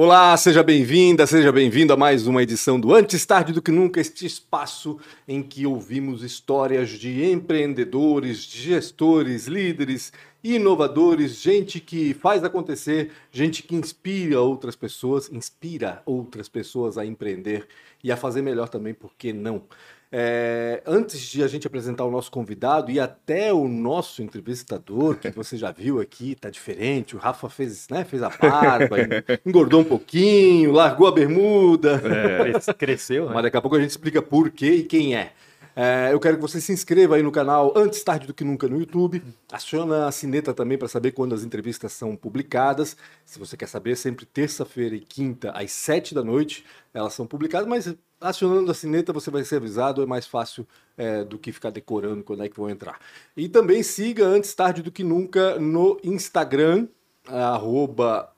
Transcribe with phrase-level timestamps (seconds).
[0.00, 4.00] Olá, seja bem-vinda, seja bem-vindo a mais uma edição do Antes Tarde do que Nunca,
[4.00, 4.96] este espaço
[5.26, 10.12] em que ouvimos histórias de empreendedores, de gestores, líderes,
[10.44, 17.66] inovadores, gente que faz acontecer, gente que inspira outras pessoas, inspira outras pessoas a empreender
[18.04, 19.64] e a fazer melhor também, por que não?
[20.10, 25.30] É, antes de a gente apresentar o nosso convidado e até o nosso entrevistador, que
[25.30, 27.14] você já viu aqui, tá diferente.
[27.14, 28.96] O Rafa fez, né, fez a barba,
[29.44, 32.00] engordou um pouquinho, largou a bermuda.
[32.04, 33.34] É, cresceu, né?
[33.34, 35.32] Mas daqui a pouco a gente explica por quê e quem é.
[35.80, 38.66] É, eu quero que você se inscreva aí no canal Antes Tarde do que Nunca
[38.66, 39.22] no YouTube.
[39.52, 42.96] Aciona a sineta também para saber quando as entrevistas são publicadas.
[43.24, 47.68] Se você quer saber, sempre terça-feira e quinta, às sete da noite, elas são publicadas,
[47.68, 51.70] mas acionando a sineta você vai ser avisado, é mais fácil é, do que ficar
[51.70, 52.98] decorando quando é que vão entrar.
[53.36, 56.88] E também siga Antes Tarde do que Nunca no Instagram,
[57.26, 58.32] arroba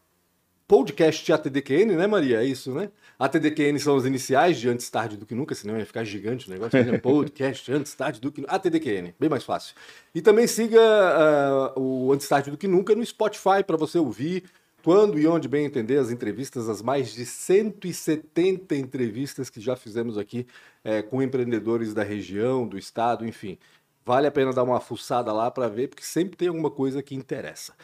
[0.71, 2.43] podcast ATDQN, né, Maria?
[2.43, 2.91] É isso, né?
[3.19, 6.51] ATDQN são os iniciais de Antes Tarde do que Nunca, senão ia ficar gigante o
[6.53, 6.83] negócio.
[6.83, 6.97] Né?
[7.03, 8.55] Podcast Antes Tarde do que Nunca.
[8.55, 9.75] ATDQN, bem mais fácil.
[10.15, 10.81] E também siga
[11.77, 14.45] uh, o Antes Tarde do que Nunca no Spotify para você ouvir
[14.83, 20.19] quando e onde bem entender as entrevistas, as mais de 170 entrevistas que já fizemos
[20.19, 20.47] aqui
[20.85, 23.59] é, com empreendedores da região, do estado, enfim.
[24.05, 27.15] Vale a pena dar uma fuçada lá para ver, porque sempre tem alguma coisa que
[27.15, 27.75] interessa.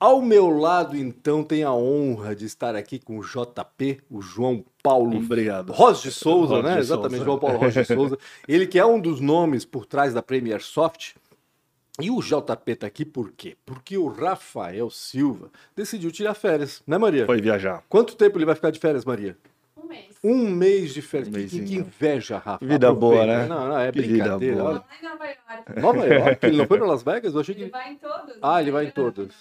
[0.00, 4.64] Ao meu lado, então, tem a honra de estar aqui com o JP, o João
[4.82, 5.72] Paulo Obrigado.
[5.72, 6.72] Rosa de Souza, né?
[6.74, 7.24] de Exatamente, Souza.
[7.24, 8.18] João Paulo Rosa de Souza.
[8.48, 11.12] Ele que é um dos nomes por trás da Premier Soft.
[12.00, 13.56] E o JP tá aqui por quê?
[13.64, 17.26] Porque o Rafael Silva decidiu tirar férias, né, Maria?
[17.26, 17.82] Foi viajar.
[17.88, 19.36] Quanto tempo ele vai ficar de férias, Maria?
[19.76, 20.16] Um mês.
[20.22, 21.28] Um mês de férias.
[21.28, 22.64] Um que, que inveja, Rafa.
[22.64, 23.46] Vida boa, né?
[23.46, 24.56] Não, não, é Que vida brincadeira.
[24.56, 24.68] boa.
[24.70, 24.78] Olha.
[24.78, 25.80] Lá em Nova York.
[25.80, 27.34] Nova York, ele não foi para Las Vegas?
[27.34, 28.36] Eu achei que Ele vai em todos.
[28.42, 29.34] Ah, ele vai em todos.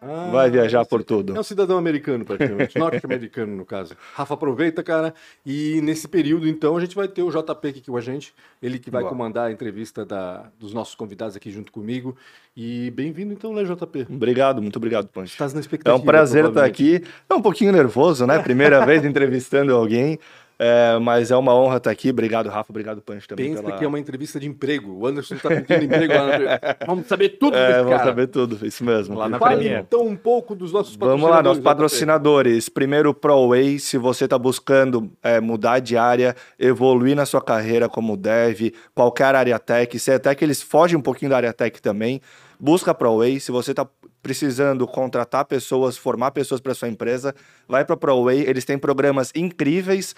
[0.00, 1.38] Ah, Vai viajar por É tudo.
[1.38, 2.78] um cidadão americano, praticamente.
[2.78, 3.96] Norte-americano, no caso.
[4.14, 5.14] Rafa, aproveita, cara.
[5.44, 8.34] E nesse período, então, a gente vai ter o JP aqui com a gente.
[8.62, 9.10] Ele que vai Boa.
[9.10, 12.16] comandar a entrevista da- dos nossos convidados aqui junto comigo.
[12.56, 14.06] E bem-vindo, então, né, JP?
[14.10, 15.32] Obrigado, muito obrigado, Pancho.
[15.32, 15.96] Estás na É expectativa.
[15.96, 17.02] um prazer estar aqui.
[17.28, 18.38] É um pouquinho nervoso, né?
[18.40, 20.18] Primeira vez entrevistando alguém.
[20.58, 22.10] É, mas é uma honra estar aqui.
[22.10, 22.72] Obrigado, Rafa.
[22.72, 23.50] Obrigado, Pancho, também.
[23.50, 23.78] Pensa pela...
[23.78, 24.92] que é uma entrevista de emprego.
[24.92, 26.58] O Anderson está pedindo emprego lá na...
[26.86, 28.04] Vamos saber tudo É, desse vamos cara.
[28.04, 29.16] saber tudo, isso mesmo.
[29.16, 29.80] Lá na Premier.
[29.86, 31.64] então, um pouco dos nossos Vamos lá, nossos JP.
[31.64, 32.68] patrocinadores.
[32.68, 33.78] Primeiro, ProWay.
[33.78, 39.34] Se você está buscando é, mudar de área, evoluir na sua carreira como dev, qualquer
[39.36, 42.20] área tech, se até que eles fogem um pouquinho da área tech também,
[42.58, 43.38] busca a ProWay.
[43.38, 43.86] Se você está
[44.22, 47.34] precisando contratar pessoas, formar pessoas para sua empresa,
[47.68, 48.40] vai para a ProWay.
[48.40, 50.14] Eles têm programas incríveis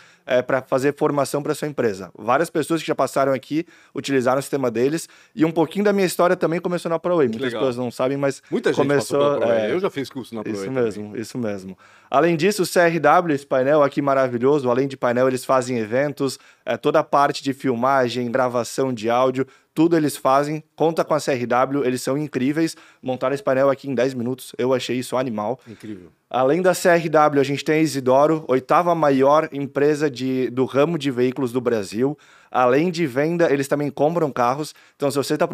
[0.47, 2.11] para fazer formação para sua empresa.
[2.19, 5.09] Várias pessoas que já passaram aqui utilizaram o sistema deles.
[5.35, 7.29] E um pouquinho da minha história também começou na ProWay.
[7.29, 7.61] Muitas legal.
[7.61, 9.37] pessoas não sabem, mas Muita gente começou.
[9.39, 9.59] ProWay.
[9.61, 10.61] é, Eu já fiz curso na ProWay.
[10.63, 10.85] isso também.
[10.85, 11.79] mesmo, isso mesmo.
[12.11, 16.39] Além disso, o CRW, esse painel aqui maravilhoso, além de painel, eles fazem eventos,
[16.71, 19.45] é, toda a parte de filmagem, gravação de áudio,
[19.75, 20.63] tudo eles fazem.
[20.77, 22.77] Conta com a CRW, eles são incríveis.
[23.03, 25.59] Montaram esse painel aqui em 10 minutos, eu achei isso animal.
[25.67, 26.13] Incrível.
[26.29, 31.11] Além da CRW, a gente tem a Isidoro, oitava maior empresa de, do ramo de
[31.11, 32.17] veículos do Brasil.
[32.49, 34.73] Além de venda, eles também compram carros.
[34.95, 35.49] Então, se você está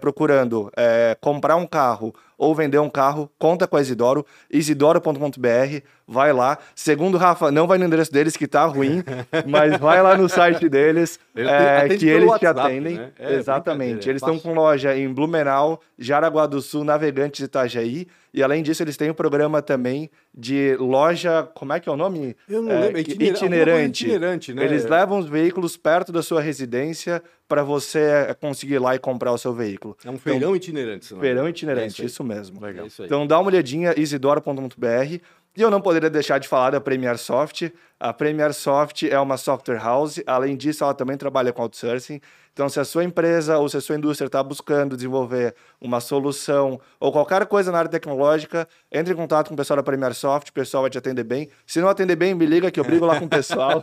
[0.00, 6.32] procurando é, comprar um carro ou vender um carro, conta com a Isidoro, isidoro.com.br, vai
[6.32, 6.58] lá.
[6.74, 9.04] Segundo o Rafa, não vai no endereço deles que tá ruim,
[9.46, 12.96] mas vai lá no site deles, Ele é, que eles te WhatsApp, atendem.
[12.96, 13.12] né?
[13.16, 14.08] É, Exatamente.
[14.08, 18.08] é Eles estão com loja em Blumenau, Jaraguá do Sul, Navegantes e Itajaí.
[18.34, 21.42] E além disso, eles têm um programa também de loja.
[21.54, 22.34] Como é que é o nome?
[22.48, 23.04] Eu não É, lembro.
[23.04, 23.44] que- Itinerante.
[23.44, 24.04] itinerante.
[24.06, 24.64] itinerante, né?
[24.64, 27.98] Eles levam os veículos perto da sua residência para você
[28.28, 29.96] é, conseguir ir lá e comprar o seu veículo.
[30.04, 31.04] É um feirão itinerante.
[31.06, 31.20] senão.
[31.20, 32.06] Feirão É itinerante, isso aí.
[32.06, 32.58] isso mesmo.
[32.60, 32.84] Legal.
[32.84, 33.06] É isso aí.
[33.06, 35.20] Então dá uma olhadinha, isidoro.com.br.
[35.54, 37.68] E eu não poderia deixar de falar da Premier Soft.
[38.04, 40.20] A Premier Soft é uma software house.
[40.26, 42.20] Além disso, ela também trabalha com outsourcing.
[42.52, 46.80] Então, se a sua empresa ou se a sua indústria está buscando desenvolver uma solução
[47.00, 50.48] ou qualquer coisa na área tecnológica, entre em contato com o pessoal da Premier Soft,
[50.48, 51.48] o pessoal vai te atender bem.
[51.64, 53.82] Se não atender bem, me liga que eu brigo lá com o pessoal.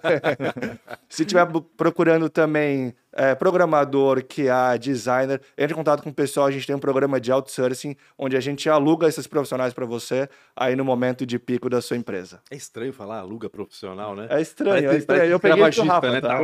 [1.09, 1.47] se estiver
[1.77, 6.45] procurando também é, programador, QA, designer, entre em contato com o pessoal.
[6.45, 10.29] A gente tem um programa de outsourcing onde a gente aluga esses profissionais para você
[10.55, 12.39] aí no momento de pico da sua empresa.
[12.51, 14.27] É estranho falar aluga profissional, né?
[14.29, 15.23] É estranho, Parece- é estranho.
[15.31, 16.21] Eu peguei isso Rafa, né?
[16.21, 16.39] tá?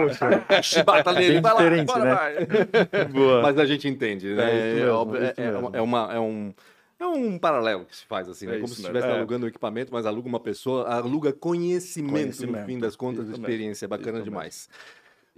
[0.48, 2.16] Tá, chibata nele, vai lá, diferente, bora, né?
[2.16, 3.06] vai.
[3.12, 3.42] Boa.
[3.42, 4.76] Mas a gente entende, né?
[4.78, 6.54] É É, óbvio, é é- é uma- é um...
[6.98, 8.54] É um paralelo que se faz assim, né?
[8.54, 9.12] É Como isso se estivesse É.
[9.12, 12.66] alugando um equipamento, mas aluga uma pessoa, aluga conhecimento, no Conhecimento.
[12.66, 13.84] fim das contas, Isso experiência.
[13.84, 14.30] É bacana Isso mesmo.
[14.32, 14.70] demais.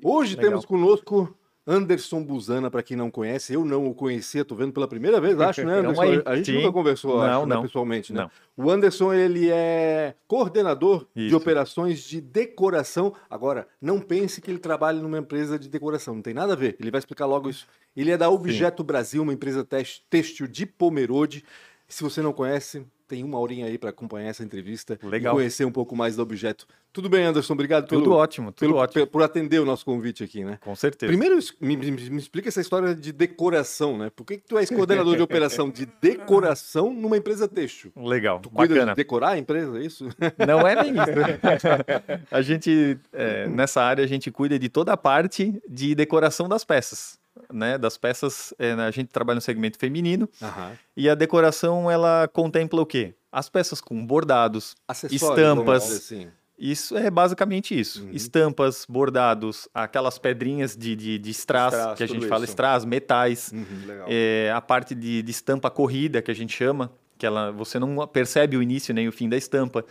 [0.03, 0.51] Hoje Legal.
[0.51, 1.35] temos conosco
[1.67, 5.37] Anderson Buzana, para quem não conhece, eu não o conhecia, tô vendo pela primeira vez,
[5.39, 6.01] acho, né, Então Anderson?
[6.01, 6.57] aí, a gente sim.
[6.57, 7.61] nunca conversou, Não, acho, né, não.
[7.61, 8.21] pessoalmente, né?
[8.21, 8.65] Não.
[8.65, 11.35] O Anderson, ele é coordenador de Isso.
[11.37, 13.13] operações de decoração.
[13.29, 16.77] Agora, não pense que ele trabalha numa empresa de decoração, não tem nada a ver.
[16.79, 17.67] Ele vai explicar logo isso.
[17.95, 19.67] Ele é da Objeto Brasil, uma empresa
[20.09, 21.43] têxtil de Pomerode.
[21.87, 25.33] Se você não conhece, tem uma horinha aí para acompanhar essa entrevista Legal.
[25.33, 26.67] e conhecer um pouco mais do objeto.
[26.91, 27.53] Tudo bem, Anderson?
[27.53, 29.07] Obrigado pelo, Tudo ótimo, tudo pelo- ótimo.
[29.07, 30.57] por atender o nosso convite aqui, né?
[30.61, 31.09] Com certeza.
[31.09, 34.09] Primeiro, me, me- me explica essa história de decoração, né?
[34.13, 37.91] Por que, que tu és coordenador de operação de decoração numa empresa têxtil?
[37.95, 38.91] Legal, Tu cuida bacana.
[38.91, 40.09] de decorar a empresa, é isso?
[40.45, 42.27] Não é bem isso.
[42.31, 46.65] a gente, é, nessa área, a gente cuida de toda a parte de decoração das
[46.65, 47.17] peças.
[47.51, 50.71] Né, das peças, é, a gente trabalha no segmento feminino Aham.
[50.95, 53.13] e a decoração ela contempla o quê?
[53.31, 55.91] As peças com bordados, Acessórios, Estampas.
[55.91, 56.27] assim.
[56.57, 58.03] Isso é basicamente isso.
[58.03, 58.09] Uhum.
[58.11, 62.53] Estampas, bordados, aquelas pedrinhas de, de, de strass, Strass, que a gente fala isso.
[62.53, 63.51] strass, metais.
[63.53, 63.63] Uhum.
[64.07, 68.07] É, a parte de, de estampa corrida, que a gente chama, que ela, você não
[68.07, 69.85] percebe o início nem o fim da estampa.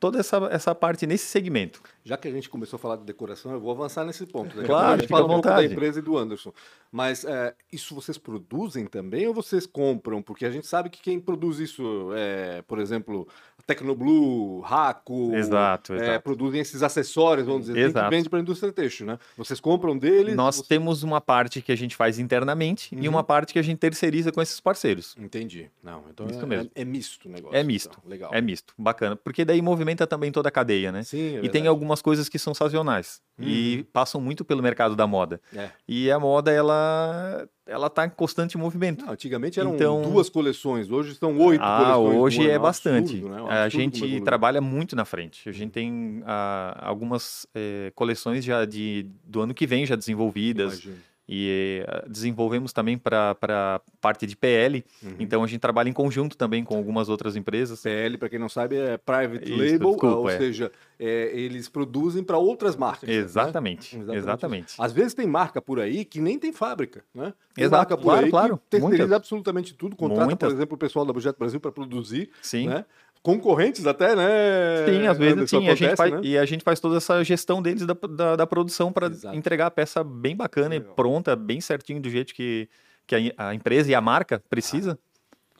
[0.00, 1.80] Toda essa, essa parte nesse segmento.
[2.08, 4.48] Já que a gente começou a falar de decoração, eu vou avançar nesse ponto.
[4.56, 6.52] Daqui a Claro, pouco a gente fala um pouco da empresa e do Anderson.
[6.90, 10.22] Mas é, isso vocês produzem também ou vocês compram?
[10.22, 13.28] Porque a gente sabe que quem produz isso, é, por exemplo,
[13.66, 16.22] Tecnoblue, Raco, Exato, é, exato.
[16.24, 18.10] produzem esses acessórios, vamos dizer assim, que Exato.
[18.10, 19.18] vende para a indústria têxtil, né?
[19.36, 20.34] Vocês compram deles?
[20.34, 23.14] Nós Vocês- temos uma parte que a gente faz internamente e Uhum.
[23.14, 25.14] uma parte que a gente terceiriza com esses parceiros.
[25.18, 25.70] Entendi.
[25.82, 26.70] Não, então Isso é, mesmo.
[26.74, 27.56] é- é misto o negócio.
[27.56, 27.98] É misto.
[27.98, 28.10] então.
[28.10, 28.30] Legal.
[28.32, 29.16] É misto, bacana.
[29.16, 31.02] Porque daí movimenta também toda a cadeia, né?
[31.02, 31.68] Sim, é e tem verdade.
[31.98, 35.40] Algumas coisas que são sazonais e passam muito pelo mercado da moda.
[35.54, 35.70] É.
[35.86, 39.04] E a moda, ela, ela tá em constante movimento.
[39.04, 42.20] Não, antigamente eram Então- duas coleções, hoje são oito Ah, coleções.
[42.20, 43.12] hoje é um bastante.
[43.14, 43.36] absurdo, né?
[43.36, 44.24] A absurdo como gente evoluiu.
[44.24, 45.48] trabalha muito na frente.
[45.48, 50.72] A gente tem ah, algumas eh, coleções já de, do ano que vem já desenvolvidas.
[50.84, 50.96] Imagino.
[51.28, 54.82] E eh, desenvolvemos também para parte de PL.
[55.02, 55.16] Uhum.
[55.18, 57.82] Então a gente trabalha em conjunto também com algumas outras empresas.
[57.82, 60.38] PL, para quem não sabe, é Private Isso, Label, desculpa, ou é.
[60.38, 63.08] seja, é, eles produzem para outras marcas.
[63.08, 63.14] né?
[63.14, 64.74] Exatamente, exatamente.
[64.78, 67.34] Às vezes tem marca por aí que nem tem fábrica, né?
[67.54, 70.48] Tem Exato, marca por claro, aí claro, que terceiriza absolutamente tudo, contrata, Muitas.
[70.48, 72.68] por exemplo, o pessoal da Objeto Brasil para produzir, Sim.
[72.68, 72.84] né?
[73.22, 74.86] Concorrentes até, né?
[74.86, 75.68] Sim, às vezes Anderson, sim.
[75.68, 76.20] A gente acontece, faz, né?
[76.22, 79.70] E a gente faz toda essa gestão deles da, da, da produção para entregar a
[79.70, 80.92] peça bem bacana Legal.
[80.92, 82.68] e pronta, bem certinho do jeito que,
[83.06, 84.98] que a, a empresa e a marca precisa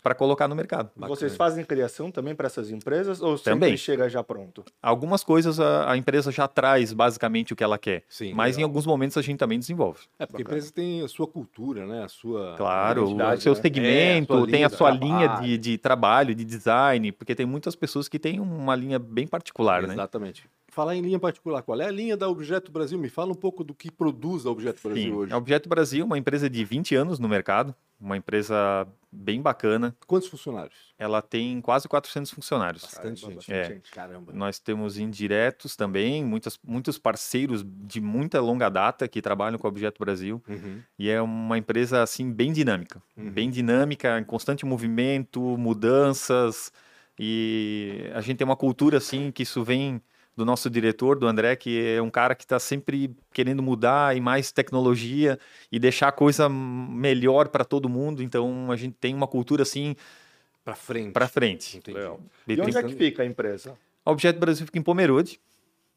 [0.09, 0.91] para colocar no mercado.
[0.97, 3.77] Vocês fazem criação também para essas empresas ou sempre Também.
[3.77, 4.65] chega já pronto?
[4.83, 8.61] Algumas coisas a, a empresa já traz basicamente o que ela quer, Sim, mas em
[8.61, 8.71] legal.
[8.71, 10.01] alguns momentos a gente também desenvolve.
[10.19, 12.05] É, porque a empresa tem a sua cultura, né?
[12.05, 12.55] A sua.
[12.57, 13.61] Claro, o seu né?
[13.61, 17.77] segmento, É, a tem a sua linha de, de trabalho, de design, porque tem muitas
[17.77, 19.93] pessoas que têm uma linha bem particular, né?
[19.93, 20.49] Exatamente.
[20.79, 22.97] Falar em linha particular, qual é a linha da Objeto Brasil?
[22.97, 25.13] Me fala um pouco do que produz a Objeto Brasil Sim.
[25.13, 25.33] hoje.
[25.33, 29.97] A Objeto Brasil é uma empresa de 20 anos no mercado, uma empresa bem bacana.
[30.07, 30.95] Quantos funcionários?
[30.97, 32.83] Ela tem quase 400 funcionários.
[32.83, 33.53] Bastante Caramba, gente.
[33.53, 33.81] É.
[33.91, 34.33] Caramba.
[34.33, 39.71] Nós temos indiretos também, muitas, muitos parceiros de muita longa data que trabalham com a
[39.71, 40.41] Objeto Brasil.
[40.49, 40.81] Uhum.
[40.97, 43.33] E é uma empresa assim bem dinâmica, Uhum.
[43.33, 46.71] bem dinâmica, em constante movimento, mudanças.
[47.19, 50.01] E a gente tem uma cultura assim que isso vem
[50.39, 54.21] do nosso diretor, do André, que é um cara que está sempre querendo mudar e
[54.21, 55.37] mais tecnologia
[55.71, 58.23] e deixar a coisa melhor para todo mundo.
[58.23, 59.97] Então a gente tem uma cultura assim
[60.65, 61.13] Pra frente.
[61.13, 61.81] para frente.
[61.89, 62.21] Legal.
[62.47, 63.77] E onde é que fica a empresa?
[64.07, 65.41] A Objeto Brasil fica em Pomerode,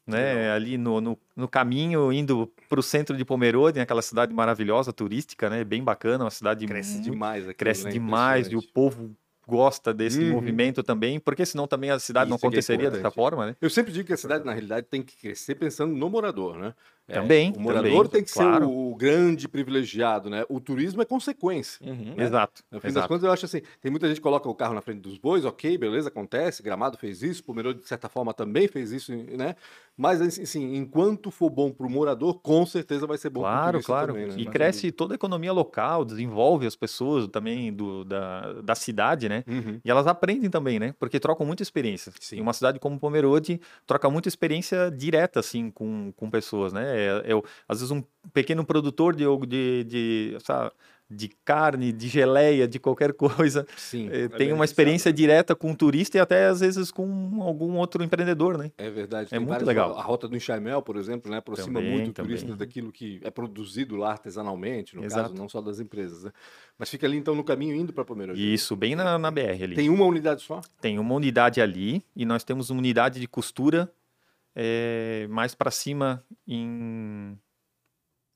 [0.04, 0.50] né?
[0.50, 5.48] Ali no, no, no caminho indo para o centro de Pomerode, aquela cidade maravilhosa, turística,
[5.48, 5.62] né?
[5.62, 7.54] Bem bacana, uma cidade Cresce muito- demais aqui.
[7.54, 7.90] cresce né?
[7.92, 9.14] demais e o povo
[9.46, 10.24] gosta desse Uhum.
[10.24, 13.14] movimento também, porque senão também a cidade não Isso é que é aconteceria dessa importante.
[13.14, 13.56] forma, né?
[13.60, 16.74] Eu sempre digo que a cidade, na realidade, tem que crescer pensando no morador, né?
[17.12, 18.66] É, Também, O morador também, tem que claro.
[18.66, 20.44] ser o, grande privilegiado, né?
[20.48, 21.84] O turismo é consequência.
[21.86, 22.14] Uhum.
[22.16, 22.62] Exato.
[22.70, 23.08] No fim das exato.
[23.08, 25.44] contas, eu acho assim, tem muita gente que coloca o carro na frente dos bois,
[25.44, 29.56] ok, beleza, acontece, Gramado fez isso, Pomerode, de certa forma, também fez isso, né?
[29.96, 33.82] Mas, assim, enquanto for bom para o morador, com certeza vai ser bom para o
[33.82, 34.12] Claro, claro.
[34.14, 34.34] também, né?
[34.38, 39.28] E Mas- cresce toda a economia local, desenvolve as pessoas também do, da, da cidade,
[39.28, 39.44] né?
[39.46, 39.80] Uhum.
[39.84, 40.94] E elas aprendem também, né?
[40.98, 42.12] Porque trocam muita experiência.
[42.20, 42.36] Sim.
[42.38, 47.01] Em uma cidade como Pomerode, troca muita experiência direta, assim, com, com pessoas, né?
[47.02, 50.70] É, é o- às vezes um pequeno produtor de, de, de, sabe,
[51.14, 53.12] de carne, de geleia, de qualquer
[53.52, 54.54] coisa, Sim, eh, tem beneficiado.
[54.54, 58.70] uma experiência direta com o turista e até às vezes com algum outro empreendedor, né?
[58.78, 59.26] é verdade.
[59.26, 59.98] É Tem muito legal.
[59.98, 61.36] A rota do Enxaimel, por exemplo, né?
[61.36, 62.30] aproxima Também, muito também.
[62.30, 65.22] turistas daquilo que é produzido lá artesanalmente, no Exato.
[65.30, 66.30] caso, não só das empresas, né?
[66.78, 68.40] Mas fica ali, então, no caminho indo para Pomerode.
[68.54, 69.74] Isso, bem na, na BR ali.
[69.76, 70.62] Tem uma unidade só?
[70.80, 73.92] Tem uma unidade ali e nós temos uma unidade de costura
[74.54, 77.38] eh, mais para cima em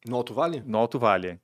[0.07, 0.63] No Alto Vale?
[0.67, 1.41] no Alto Vale,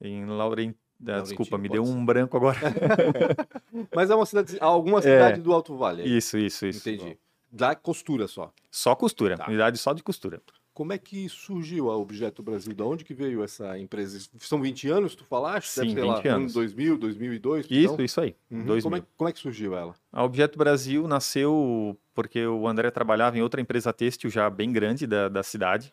[0.00, 0.74] em Lauren...
[1.08, 1.92] ah, Desculpa, me deu ser.
[1.92, 2.58] um branco agora.
[3.94, 6.02] Mas é uma cidade, alguma cidade do Alto Vale.
[6.02, 6.88] é Isso, isso, isso.
[6.88, 7.18] Entendi.
[7.50, 8.52] Da costura só.
[8.70, 9.46] Só costura, Tá.
[9.48, 10.42] unidade só de costura.
[10.74, 12.74] Como é que surgiu a Objeto Brasil?
[12.74, 14.28] Da onde que veio essa empresa?
[14.40, 15.68] São 20 anos, tu falaste?
[15.68, 16.26] Sim, ser 20 lá, anos.
[16.26, 17.66] Ano 2000, 2002?
[17.70, 18.04] Isso, então?
[18.04, 18.36] isso aí.
[18.50, 18.64] Uhum.
[18.66, 18.82] 2000.
[18.82, 19.94] Como, é, como é que surgiu ela?
[20.16, 25.06] A Objeto Brasil nasceu porque o André trabalhava em outra empresa têxtil já bem grande
[25.06, 25.92] da, da cidade.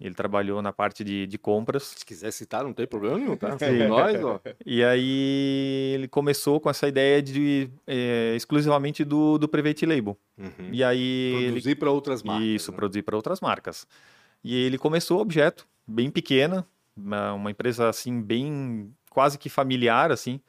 [0.00, 1.94] Ele trabalhou na parte de, de compras.
[1.96, 3.58] Se quiser citar, não tem problema nenhum, tá?
[3.58, 4.40] Somos nós, ó.
[4.64, 10.16] E aí ele começou com essa ideia de eh, exclusivamente do, do Private Label.
[10.38, 10.68] Uhum.
[10.70, 12.46] E aí ele Produzir para outras marcas.
[12.46, 12.76] Isso, né?
[12.76, 13.84] produzir para outras marcas.
[14.44, 16.64] E ele começou o objeto, bem pequena,
[16.96, 20.40] uma, uma empresa assim, bem quase que familiar, assim,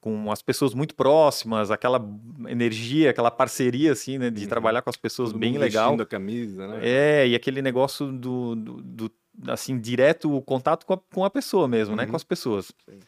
[0.00, 2.02] com as pessoas muito próximas, aquela
[2.48, 4.48] energia, aquela parceria, assim, né, de Uhum.
[4.48, 6.00] trabalhar com as pessoas Todo bem legal.
[6.00, 6.80] a camisa, né?
[6.82, 9.12] É, e aquele negócio do, do, do,
[9.48, 12.10] assim, direto o contato com a, com a pessoa mesmo, né, Uhum.
[12.10, 12.72] com as pessoas.
[12.88, 12.98] Sim.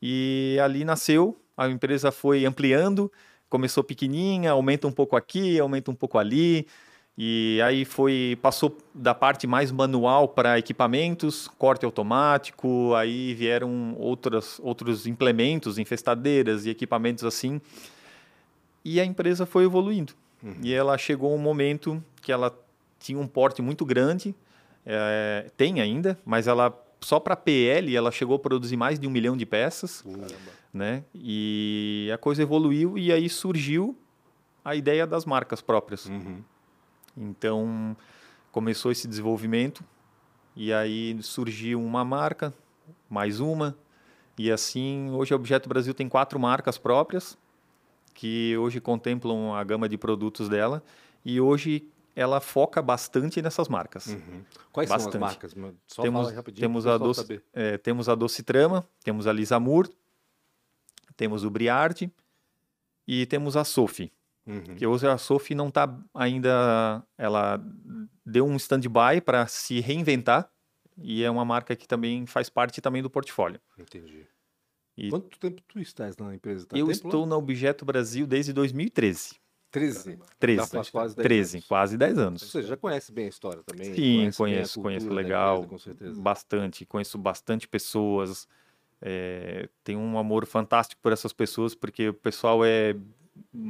[0.00, 3.10] E ali nasceu, a empresa foi ampliando,
[3.48, 6.66] começou pequenininha, aumenta um pouco aqui, aumenta um pouco ali,
[7.16, 14.58] e aí foi passou da parte mais manual para equipamentos, corte automático, aí vieram outras,
[14.62, 17.60] outros implementos, infestadeiras e equipamentos assim,
[18.84, 20.14] e a empresa foi evoluindo.
[20.42, 20.56] Uhum.
[20.62, 22.56] E ela chegou um momento que ela
[22.98, 24.34] tinha um porte muito grande,
[24.84, 29.10] é, tem ainda, mas ela só para PL ela chegou a produzir mais de um
[29.10, 30.04] milhão de peças,
[30.72, 31.04] né?
[31.14, 33.96] E a coisa evoluiu e aí surgiu
[34.64, 36.06] a ideia das marcas próprias.
[36.06, 36.42] Uhum.
[37.16, 37.96] Então
[38.50, 39.84] começou esse desenvolvimento
[40.54, 42.52] e aí surgiu uma marca,
[43.08, 43.76] mais uma
[44.38, 47.36] e assim hoje a Objeto Brasil tem quatro marcas próprias
[48.14, 50.82] que hoje contemplam a gama de produtos dela
[51.24, 54.08] e hoje ela foca bastante nessas marcas.
[54.08, 54.42] Uhum.
[54.70, 55.16] Quais são Bastante.
[55.16, 55.54] as marcas?
[55.86, 57.42] Só Temos- fala rapidinho temos a doce- saber.
[57.54, 59.88] É, temos a Docitrama, temos a Lisamur,
[61.16, 62.10] temos o Briard
[63.08, 64.12] e temos a Sophie.
[64.46, 64.74] Uhum.
[64.76, 67.02] Que hoje a Sophie não está ainda.
[67.16, 67.60] Ela
[68.26, 70.50] deu um stand-by para se reinventar
[70.98, 73.60] e é uma marca que também faz parte também do portfólio.
[73.78, 74.26] Entendi.
[74.96, 76.66] E Quanto tempo tu estás na empresa?
[76.66, 77.28] Tá eu tempo estou lá?
[77.28, 79.36] na Objeto Brasil desde 2013.
[79.70, 80.18] 13.
[80.38, 81.66] 13, Já faz quase 10 13 anos.
[81.66, 82.42] quase 10 Ou anos.
[82.42, 83.94] seja, já conhece bem a história também.
[83.94, 85.54] Sim, conheço, cultura conheço legal.
[85.58, 86.20] empresa, com certeza.
[86.20, 88.46] Bastante, conheço bastante pessoas.
[89.00, 92.94] é, tenho um amor fantástico por essas pessoas, porque o pessoal é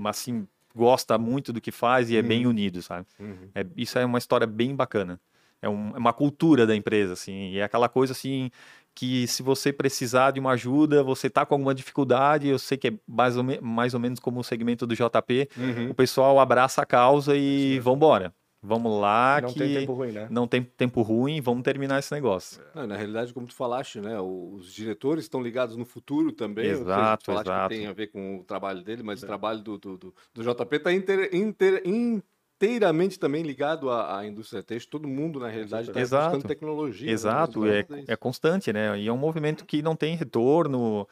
[0.07, 3.07] assim, gosta muito do que faz e é bem unido, sabe?
[3.21, 3.49] Uhum.
[3.55, 5.21] É, isso é uma história bem bacana.
[5.61, 8.51] É, um- é uma cultura da empresa, assim, e é aquela coisa assim
[8.95, 12.89] que se você precisar de uma ajuda, você tá com alguma dificuldade, eu sei que
[12.89, 15.91] é mais ou, me- mais ou menos como o segmento do JP, Uhum.
[15.91, 18.35] o pessoal abraça a causa e vambora.
[18.65, 20.29] Vamos lá Não que tem tempo ruim, né?
[20.31, 22.63] não tem tempo ruim, vamos terminar esse negócio.
[22.73, 26.71] Não, na realidade, como tu falaste, né, os diretores estão ligados no futuro também.
[26.71, 27.69] ou seja, Exato, falaste exato.
[27.71, 30.43] Que tem a ver com o trabalho dele, mas o trabalho do, do, do, do
[30.45, 34.93] JP está inteiramente também ligado à, à indústria têxtil.
[34.93, 36.37] Todo mundo, na realidade, está Exato.
[36.37, 37.09] buscando tecnologia.
[37.09, 38.97] né, Exato, mas é, é constante, né?
[38.97, 41.09] E é um movimento que não tem retorno.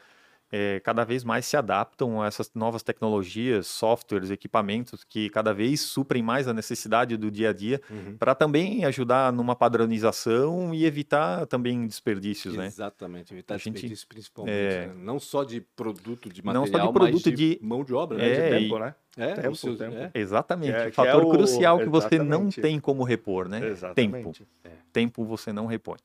[0.52, 5.80] É, cada vez mais se adaptam a essas novas tecnologias, softwares, equipamentos que cada vez
[5.80, 8.16] suprem mais a necessidade do dia a dia Uhum.
[8.18, 12.66] para também ajudar numa padronização e evitar também desperdícios, né?
[12.66, 14.54] Exatamente, evitar A gente- desperdício principalmente.
[14.54, 14.86] é.
[14.88, 14.94] né?
[14.96, 17.94] Não só de produto, de Não material, só de produto, mas de, de- mão de
[17.94, 18.18] obra.
[18.20, 18.34] É, né?
[18.50, 18.94] de e- tempo, né?
[19.16, 19.96] É, tempo, os seus- tempo.
[19.96, 20.10] é.
[20.14, 22.60] Exatamente, é- que fator é o- crucial que você não exatamente.
[22.60, 23.60] tem como repor, né?
[23.60, 24.46] Tempo, Exatamente.
[24.92, 25.98] tempo você não repõe.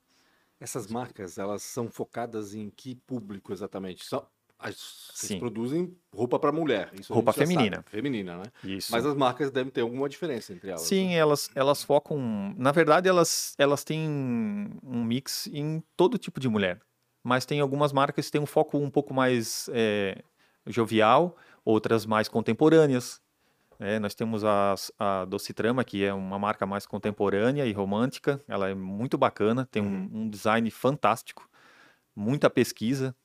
[0.59, 4.05] Essas marcas, elas são focadas em que público exatamente?
[4.05, 4.25] São,
[4.69, 5.39] as, Sim.
[5.39, 6.91] produzem roupa para mulher.
[6.99, 7.47] Isso a Roupa já sabe.
[7.49, 7.83] feminina.
[7.87, 8.43] Feminina, né?
[8.63, 8.91] Isso.
[8.91, 10.81] Mas as marcas devem ter alguma diferença entre elas.
[10.81, 11.15] Sim, né?
[11.15, 12.53] elas, elas focam.
[12.57, 14.09] Na verdade, elas, elas têm
[14.83, 16.81] um mix em todo tipo de mulher.
[17.23, 20.21] Mas tem algumas marcas que têm um foco um pouco mais é,
[20.67, 23.21] jovial, outras mais contemporâneas.
[23.79, 28.41] É, nós temos as- a Docitrama, que é uma marca mais contemporânea e romântica.
[28.47, 31.49] Ela é muito bacana, tem um, um design fantástico,
[32.15, 33.15] muita pesquisa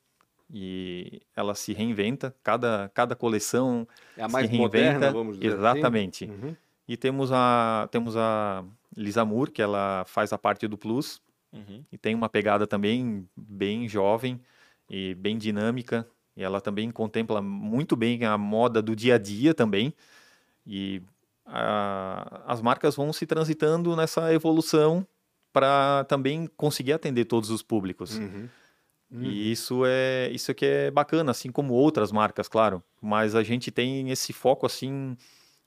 [0.53, 2.35] e ela se reinventa.
[2.43, 4.63] Cada, cada coleção É a se mais reinventa.
[4.63, 6.25] moderna, vamos dizer Exatamente.
[6.25, 6.33] assim.
[6.33, 6.55] Uhum.
[6.87, 8.63] E temos a, temos a
[8.95, 11.21] Lisa Moore, que ela faz a parte do Plus,
[11.53, 11.83] Uhum.
[11.91, 14.39] e tem uma pegada também bem jovem
[14.89, 16.07] e bem dinâmica.
[16.35, 19.93] E ela também contempla muito bem a moda do dia a dia também.
[20.65, 21.01] E
[21.45, 25.05] a- as marcas vão se transitando nessa evolução
[25.51, 28.17] para também conseguir atender todos os públicos.
[28.17, 28.47] Uhum.
[29.11, 32.81] E isso é isso que é bacana, assim como outras marcas, claro.
[33.01, 35.17] Mas a gente tem esse foco assim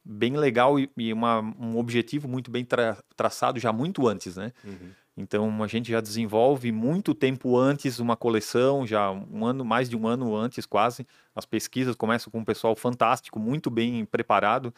[0.04, 4.52] bem legal e, e uma- um objetivo muito bem tra- traçado já muito antes, né?
[4.64, 4.90] Uhum.
[5.16, 9.96] Então a gente já desenvolve muito tempo antes uma coleção, já um ano, mais de
[9.96, 11.06] um ano antes quase.
[11.34, 14.74] As pesquisas começam com um pessoal fantástico, muito bem preparado.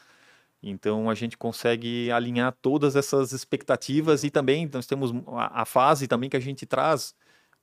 [0.63, 6.07] Então a gente consegue alinhar todas essas expectativas e também nós temos a, a fase
[6.07, 7.15] também que a gente traz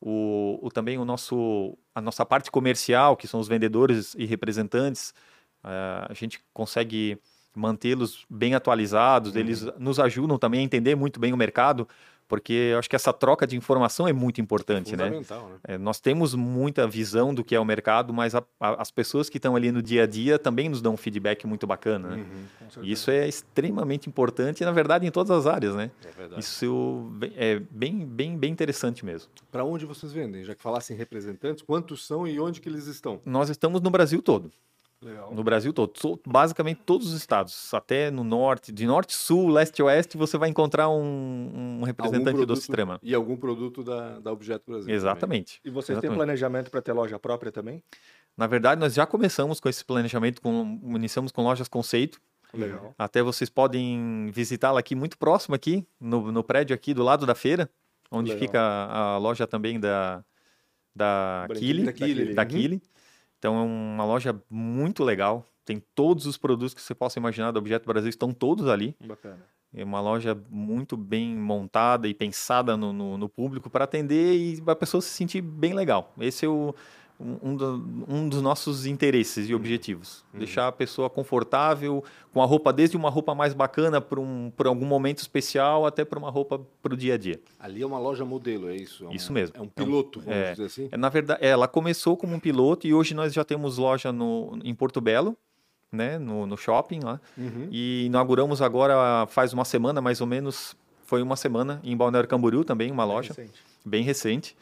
[0.06, 5.14] o, o, também o nosso a nossa parte comercial, que são os vendedores e representantes.
[5.64, 7.18] Uh, a gente consegue
[7.56, 9.40] mantê-los bem atualizados, uhum.
[9.40, 11.88] eles nos ajudam também a entender muito bem o mercado,
[12.34, 15.08] porque eu acho que essa troca de informação é muito importante, né?
[15.08, 15.22] né?
[15.66, 19.30] É, nós temos muita visão do que é o mercado, mas a, a, as pessoas
[19.30, 22.25] que estão ali no dia a dia também nos dão um feedback muito bacana, né?
[22.75, 25.92] Uhum, Isso é extremamente importante, na verdade, em todas as áreas, né?
[26.04, 26.42] É verdade.
[26.42, 29.30] Isso é bem, bem, bem interessante mesmo.
[29.52, 30.44] Para onde vocês vendem?
[30.44, 33.22] Já que falassem representantes, quantos são e onde que eles estão?
[33.24, 34.52] Nós estamos no Brasil todo.
[35.04, 35.34] Legal.
[35.34, 35.92] No Brasil todo,
[36.26, 40.50] basicamente todos os estados, até no norte, de norte, sul, leste e oeste, você vai
[40.50, 43.00] encontrar um, um representante produto, do Citrema.
[43.04, 44.94] E algum produto da, da Objeto Brasil.
[44.94, 45.60] Exatamente.
[45.60, 45.72] Também.
[45.72, 46.10] E vocês Exatamente.
[46.10, 47.84] têm planejamento para ter loja própria também?
[48.38, 52.20] Na verdade, nós já começamos com esse planejamento, com, iniciamos com lojas conceito.
[52.54, 52.94] Legal.
[52.98, 57.36] Até vocês podem visitá-la aqui muito próximo aqui, no, no prédio aqui do lado da
[57.36, 57.70] feira,
[58.12, 58.48] onde Legal.
[58.48, 60.24] fica a, a loja também da,
[60.96, 61.84] da Kili.
[61.84, 62.34] Da Kili.
[62.34, 62.76] Da Kili.
[62.76, 62.93] Uhum.
[63.44, 65.46] Então é uma loja muito legal.
[65.66, 68.96] Tem todos os produtos que você possa imaginar do Objeto Brasil, estão todos ali.
[69.06, 69.46] Bacana.
[69.74, 74.64] É uma loja muito bem montada e pensada no, no, no público para atender e
[74.66, 76.14] a pessoa se sentir bem legal.
[76.22, 76.74] Esse é o,
[77.42, 80.24] um, do, um dos nossos interesses e objetivos.
[80.34, 80.39] Uhum.
[80.39, 82.03] Deixar a pessoa confortável,
[82.34, 86.20] com a roupa, desde uma roupa mais bacana para um, algum momento especial, até para
[86.20, 87.39] uma roupa para o dia a dia.
[87.60, 89.06] Ali é uma loja modelo, é isso?
[89.06, 89.56] É um, isso mesmo.
[89.58, 90.89] É um piloto, vamos é, dizer assim?
[90.92, 94.12] É, na verdade, é, ela começou como um piloto e hoje nós já temos loja
[94.12, 95.38] no, em Porto Belo,
[95.92, 97.22] né, no, no shopping lá.
[97.38, 97.68] Uhum.
[97.72, 100.75] E inauguramos agora, faz uma semana mais ou menos,
[101.06, 103.30] foi uma semana, em Balneário Camboriú também, uma loja.
[103.30, 103.62] Recente.
[103.86, 104.56] Bem recente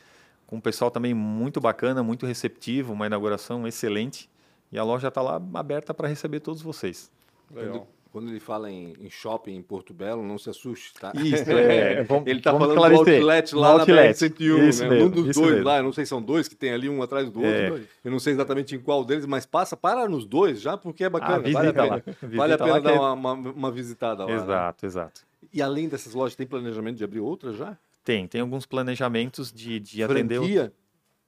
[0.52, 4.30] com um pessoal também muito bacana, muito receptivo, uma inauguração excelente.
[4.70, 7.10] E a loja está lá aberta para receber todos vocês.
[7.54, 11.14] Quando, quando, ele fala em, em, shopping em Porto Belo, não se assuste, tá?
[11.16, 14.22] Isso, é, vamos, ele está falando do outlet lá outlet.
[14.22, 14.90] na BR-101, né?
[14.90, 15.66] Mesmo, um dos dois mesmo.
[15.66, 17.78] lá, eu não sei se são dois, que tem ali um atrás do outro.
[17.78, 17.82] É.
[18.04, 21.10] Eu não sei exatamente em qual deles, mas passa para nos dois já, porque é
[21.10, 21.48] bacana.
[21.48, 22.02] Ah, vale a pena, lá.
[22.24, 23.00] Vale a pena dar é...
[23.00, 24.30] uma, uma, uma, visitada lá.
[24.30, 24.36] Né?
[24.36, 24.88] Exato, né?
[24.88, 25.22] exato.
[25.54, 27.78] E além dessas lojas, tem planejamento de abrir outras já?
[28.04, 30.38] Tem, tem alguns planejamentos de, de atender.
[30.40, 30.74] Franquia?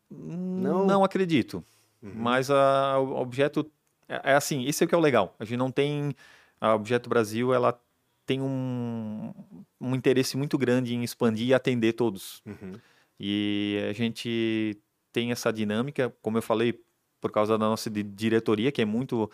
[0.10, 1.64] Não, não acredito.
[2.02, 2.12] Uhum.
[2.16, 3.70] Mas a, o objeto
[4.08, 5.36] é, é assim, isso é o que é o legal.
[5.40, 6.16] A gente não tem
[6.60, 7.80] a Objeto Brasil, ela
[8.26, 9.34] tem um,
[9.82, 12.42] um interesse muito grande em expandir e atender todos.
[12.46, 12.74] Uhum.
[13.20, 14.78] E a gente
[15.12, 16.80] tem essa dinâmica, como eu falei,
[17.20, 19.30] por causa da nossa diretoria, que é muito,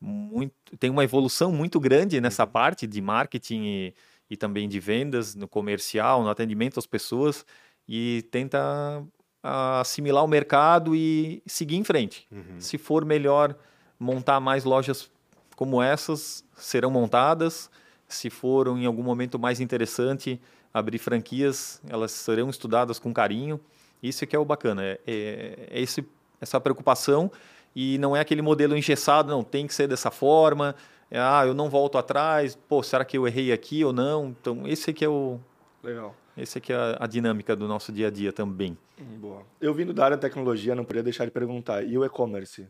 [0.00, 2.50] muito tem uma evolução muito grande nessa uhum.
[2.50, 3.94] parte de marketing e,
[4.30, 7.44] e também de vendas, no comercial, no atendimento às pessoas,
[7.88, 9.04] e tenta
[9.42, 12.28] assimilar o mercado e seguir em frente.
[12.30, 12.60] Uhum.
[12.60, 13.56] Se for melhor
[13.98, 15.10] montar mais lojas
[15.56, 17.70] como essas, serão montadas.
[18.06, 20.40] Se for em algum momento mais interessante
[20.72, 23.60] abrir franquias, elas serão estudadas com carinho.
[24.02, 26.06] Isso é que é o bacana, é, é, é esse,
[26.40, 27.30] essa preocupação
[27.74, 30.74] e não é aquele modelo engessado, não, tem que ser dessa forma,
[31.18, 34.28] ah, eu não volto atrás, pô, será que eu errei aqui ou não?
[34.28, 35.40] Então, esse aqui é o...
[35.82, 36.14] Legal.
[36.36, 38.76] Esse aqui é a, a dinâmica do nosso dia a dia também.
[38.98, 39.42] Hum, boa.
[39.60, 42.68] Eu vindo da área de tecnologia, não poderia deixar de perguntar, e o e-commerce?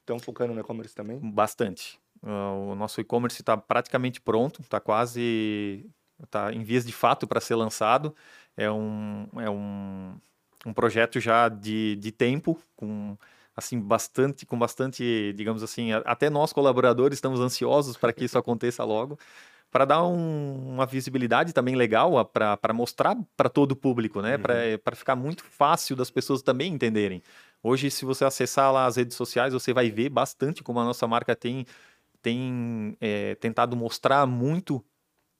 [0.00, 1.18] Estão focando no e-commerce também?
[1.18, 2.00] Bastante.
[2.22, 5.84] Uh, o nosso e-commerce está praticamente pronto, está quase
[6.22, 8.14] está em vias de fato para ser lançado.
[8.56, 10.14] É um, é um,
[10.66, 13.16] um projeto já de, de tempo, com
[13.62, 18.84] assim bastante com bastante digamos assim até nós colaboradores estamos ansiosos para que isso aconteça
[18.84, 19.18] logo
[19.70, 24.36] para dar um, uma visibilidade também legal para mostrar para todo o público né?
[24.36, 24.78] Uhum.
[24.84, 27.22] para ficar muito fácil das pessoas também entenderem.
[27.62, 31.06] Hoje se você acessar lá as redes sociais você vai ver bastante como a nossa
[31.06, 31.64] marca tem
[32.20, 34.84] tem é, tentado mostrar muito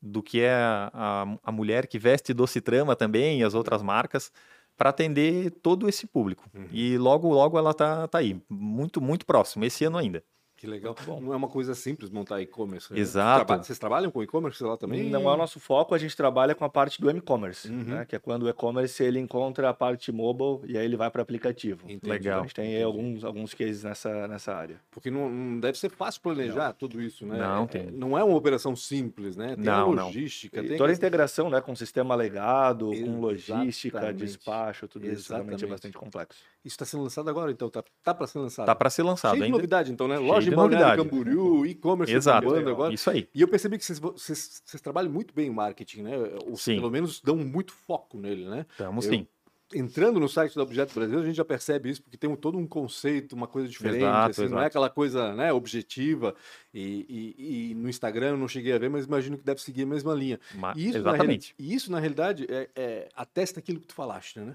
[0.00, 4.32] do que é a, a mulher que veste doce trama também e as outras marcas
[4.76, 6.48] para atender todo esse público.
[6.54, 6.66] Uhum.
[6.72, 10.24] E logo, logo ela tá, tá aí, muito, muito próximo, esse ano ainda.
[10.62, 10.94] Que legal.
[11.20, 12.92] Não é uma coisa simples montar e-commerce.
[12.92, 13.00] Né?
[13.00, 13.52] Exato.
[13.52, 15.10] Vocês trabalham com e-commerce lá também?
[15.10, 17.82] Não é o nosso foco, a gente trabalha com a parte do e-commerce, uhum.
[17.82, 18.04] né?
[18.04, 21.20] que é quando o e-commerce ele encontra a parte mobile e aí ele vai para
[21.20, 21.90] aplicativo.
[21.90, 22.08] Entendi.
[22.08, 22.38] Legal.
[22.38, 24.80] a gente tem alguns, alguns cases nessa, nessa área.
[24.92, 26.74] Porque não, não deve ser fácil planejar não.
[26.74, 27.38] tudo isso, né?
[27.38, 27.90] Não, tem.
[27.90, 29.56] Não é uma operação simples, né?
[29.56, 30.62] Tem não, logística.
[30.62, 33.16] Tem toda a integração né, com sistema legado, Exatamente.
[33.16, 35.20] com logística, despacho, tudo Exatamente.
[35.20, 36.38] isso realmente é bastante complexo.
[36.64, 37.68] Isso está sendo lançado agora, então?
[37.68, 38.66] Tá, tá para ser lançado?
[38.66, 39.32] Tá para ser lançado.
[39.32, 39.46] Cheio ainda...
[39.56, 40.16] de novidade, então, né?
[40.18, 41.02] Loja de novidade.
[41.02, 42.94] Camboriú, e-commerce Exato, agora.
[42.94, 43.28] isso aí.
[43.34, 46.12] E eu percebi que vocês, vocês, vocês trabalham muito bem em marketing, né?
[46.46, 46.76] Ou Sim.
[46.76, 48.64] pelo menos dão muito foco nele, né?
[48.70, 49.26] Estamos Eu- sim.
[49.74, 52.58] Entrando no site do Objeto Brasil, a gente já percebe isso, porque tem um- todo
[52.58, 54.66] um conceito, uma coisa diferente, Exato, assim, não é exato.
[54.66, 56.34] aquela coisa né, objetiva.
[56.74, 59.84] E, e- e no Instagram eu não cheguei a ver, mas imagino que deve seguir
[59.84, 60.38] a mesma linha.
[60.54, 61.54] Ma- E isso, na Exatamente.
[61.58, 64.54] e isso, na realidade, é, é- atesta aquilo que tu falaste, né?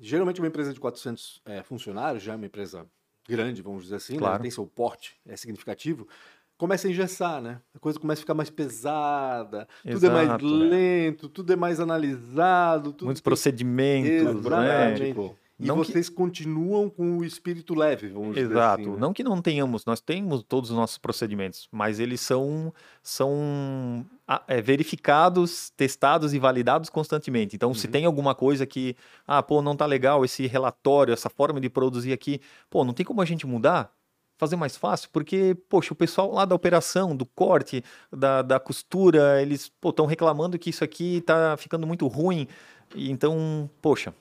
[0.00, 2.86] Geralmente, uma empresa de 400 é, funcionários, já é uma empresa
[3.28, 4.18] grande, vamos dizer assim, né?
[4.18, 4.42] Claro.
[4.42, 6.08] tem seu porte, é significativo,
[6.56, 7.60] começa a engessar, né?
[7.74, 10.46] A coisa começa a ficar mais pesada, tudo é mais Exato.
[10.46, 12.94] lento, tudo é mais analisado.
[13.02, 14.90] Muitos procedimentos, né?
[14.94, 15.36] Exatamente.
[15.60, 18.82] E Não que- vocês continuam com o espírito leve, vamos dizer Exato.
[18.82, 18.90] assim.
[18.92, 18.96] né?
[19.00, 24.42] Não que não tenhamos, nós temos todos os nossos procedimentos, mas eles são, são ah,
[24.46, 27.56] é, verificados, testados e validados constantemente.
[27.56, 27.92] Então, se Uhum.
[27.92, 28.94] tem alguma coisa que,
[29.26, 32.40] ah, pô, não tá legal esse relatório, essa forma de produzir aqui,
[32.70, 33.92] pô, não tem como a gente mudar?
[34.36, 39.42] Fazer mais fácil, porque, poxa, o pessoal lá da operação, do corte, da, da costura,
[39.42, 42.46] eles estão reclamando que isso aqui tá ficando muito ruim.
[42.94, 44.14] Então, poxa,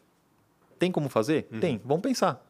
[0.77, 1.47] tem como fazer?
[1.51, 1.59] Uhum.
[1.59, 2.43] Tem, vamos pensar.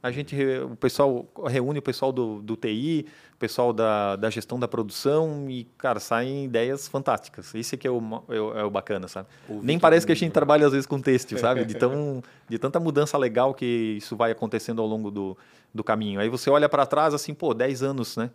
[0.00, 4.58] A gente, o pessoal reúne o pessoal do, do TI, o pessoal da, da gestão
[4.58, 7.52] da produção e, cara, saem ideias fantásticas.
[7.54, 9.26] Isso é que é o, é o, o bacana, sabe?
[9.48, 11.64] Ouvir Nem parece que a gente trabalha às vezes com têxtil, sabe?
[11.64, 15.36] De, tão, de tanta mudança legal que isso vai acontecendo ao longo do,
[15.74, 16.20] do caminho.
[16.20, 18.30] Aí você olha para trás assim, pô, 10 anos, né?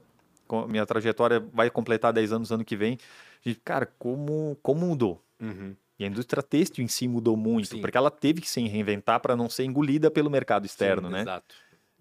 [0.68, 2.98] Minha trajetória vai completar 10 anos ano que vem.
[3.46, 5.24] E, cara, como, como mudou?
[5.42, 5.76] Uhum.
[6.00, 7.82] E a indústria têxtil em si mudou muito, Sim.
[7.82, 11.22] porque ela teve que se reinventar para não ser engolida pelo mercado externo, Sim, né?
[11.22, 11.56] Exato.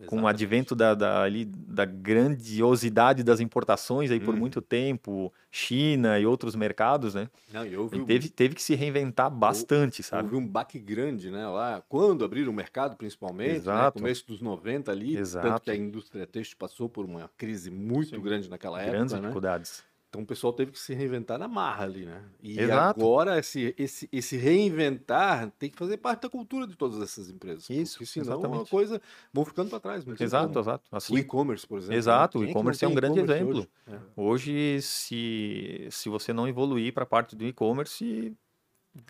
[0.06, 4.40] Com o advento da, da, ali, da grandiosidade das importações aí por Uhum.
[4.40, 7.28] muito tempo, China e outros mercados, né?
[7.52, 10.24] Não, e houve, E um- teve, teve que se reinventar bastante, sabe?
[10.24, 11.46] houve um baque grande, né?
[11.46, 13.98] Lá, quando abriram o mercado, principalmente, né, Exato.
[14.00, 15.60] começo dos 90 ali, tanto Exato.
[15.64, 19.20] que a indústria têxtil passou por uma crise muito grande naquela Grandes época, né?
[19.20, 19.84] dificuldades.
[20.12, 22.22] Então o pessoal teve que se reinventar na marra ali, né?
[22.42, 23.00] E Exato.
[23.00, 27.70] agora esse, esse, esse reinventar tem que fazer parte da cultura de todas essas empresas.
[27.70, 28.70] Isso, Porque senão é uma exatamente.
[28.70, 29.00] coisa
[29.32, 30.04] vão ficando para trás.
[30.20, 30.60] Exato, como.
[30.60, 30.84] exato.
[30.92, 31.96] O Assim, e-commerce, por exemplo.
[31.96, 32.44] Exato, né?
[32.44, 33.60] o e-commerce é um grande exemplo.
[33.60, 33.68] hoje?
[33.86, 33.98] É.
[34.14, 38.36] hoje, se, se você não evoluir para a parte do e-commerce,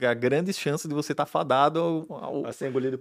[0.00, 2.44] há grandes chances de você estar fadado ao, ao,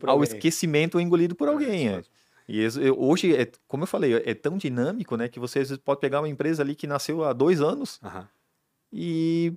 [0.08, 1.86] ao esquecimento ou engolido por alguém.
[2.00, 2.21] isso é.
[2.52, 6.02] E hoje, é, como eu falei, é tão dinâmico, né, que você às vezes pode
[6.02, 8.28] pegar uma empresa ali que nasceu há dois anos Aham.
[8.92, 9.54] e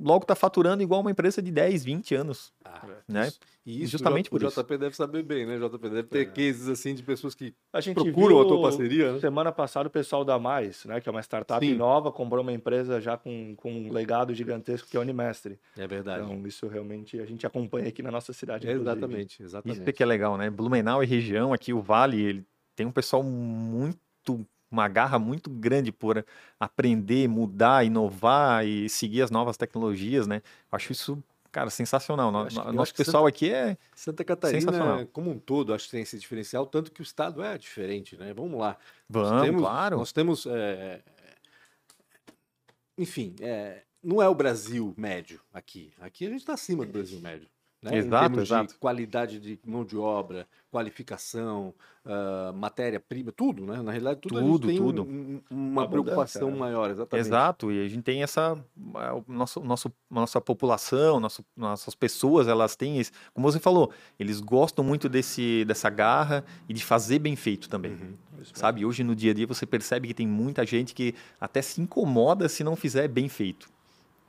[0.00, 3.28] logo está faturando igual uma empresa de 10, 20 anos, Ah, né?
[3.28, 4.60] isso- E isso Justamente o por isso.
[4.60, 5.56] o JP deve saber bem, né?
[5.58, 9.12] JP deve ter cases assim de pessoas que A gente procuram viu a tua parceria,
[9.14, 9.20] né?
[9.20, 11.74] Semana passada o pessoal da Mais, né, que é uma startup Sim.
[11.74, 15.58] nova, comprou uma empresa já com, com um legado gigantesco que é a Unimestre.
[15.78, 16.24] É verdade.
[16.24, 18.66] Então isso realmente a gente acompanha aqui na nossa cidade.
[18.66, 18.90] inclusive.
[18.90, 19.80] exatamente, exatamente.
[19.80, 20.50] Isso é que é legal, né?
[20.50, 22.44] Blumenau e região, aqui o Vale, ele
[22.76, 26.24] tem um pessoal muito, uma garra muito grande por
[26.58, 30.42] aprender, mudar, inovar e seguir as novas tecnologias, né?
[30.70, 31.22] Eu acho isso,
[31.52, 32.34] cara, sensacional.
[32.46, 36.66] Acho Nosso pessoal aqui é Santa Catarina, como um todo, acho que tem esse diferencial,
[36.66, 38.32] tanto que o estado é diferente, né?
[38.34, 38.76] Vamos lá.
[39.08, 39.96] Nós Vamos, temos, claro.
[39.98, 40.46] Nós temos.
[40.46, 41.02] é,
[42.98, 45.92] Enfim, é, não é o Brasil médio aqui.
[46.00, 47.48] Aqui a gente está acima do Brasil médio.
[47.84, 47.98] Né?
[47.98, 48.72] Exato, em termos exato.
[48.72, 51.74] de qualidade de mão de obra, qualificação,
[52.06, 53.80] ah, matéria-prima, tudo, né?
[53.82, 55.02] Na realidade, tudo, a gente Tudo, tem tudo.
[55.02, 56.56] um- uma Abundância, preocupação né?
[56.56, 57.26] maior, exatamente.
[57.26, 58.56] Exato, e a gente tem essa
[58.96, 63.90] é, o nosso, nosso nossa população, nosso, nossas pessoas, elas têm esse, como você falou,
[64.18, 67.92] eles gostam muito desse dessa garra e de fazer bem feito também.
[67.92, 68.14] Uhum.
[68.52, 71.80] Sabe, hoje no dia a dia você percebe que tem muita gente que até se
[71.80, 73.68] incomoda se não fizer bem feito.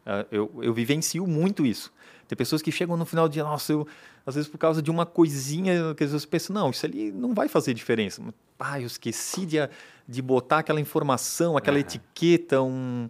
[0.05, 1.91] Ah, Eu, eu vivencio muito isso.
[2.27, 3.87] Tem pessoas que chegam no final do dia, nossa, eu,
[4.25, 7.33] às vezes por causa de uma coisinha que às vezes pensa, não, isso ali não
[7.33, 8.21] vai fazer diferença.
[8.59, 9.57] Ah, eu esqueci de,
[10.07, 11.81] de botar aquela informação, aquela Ah.
[11.81, 13.07] etiqueta, um,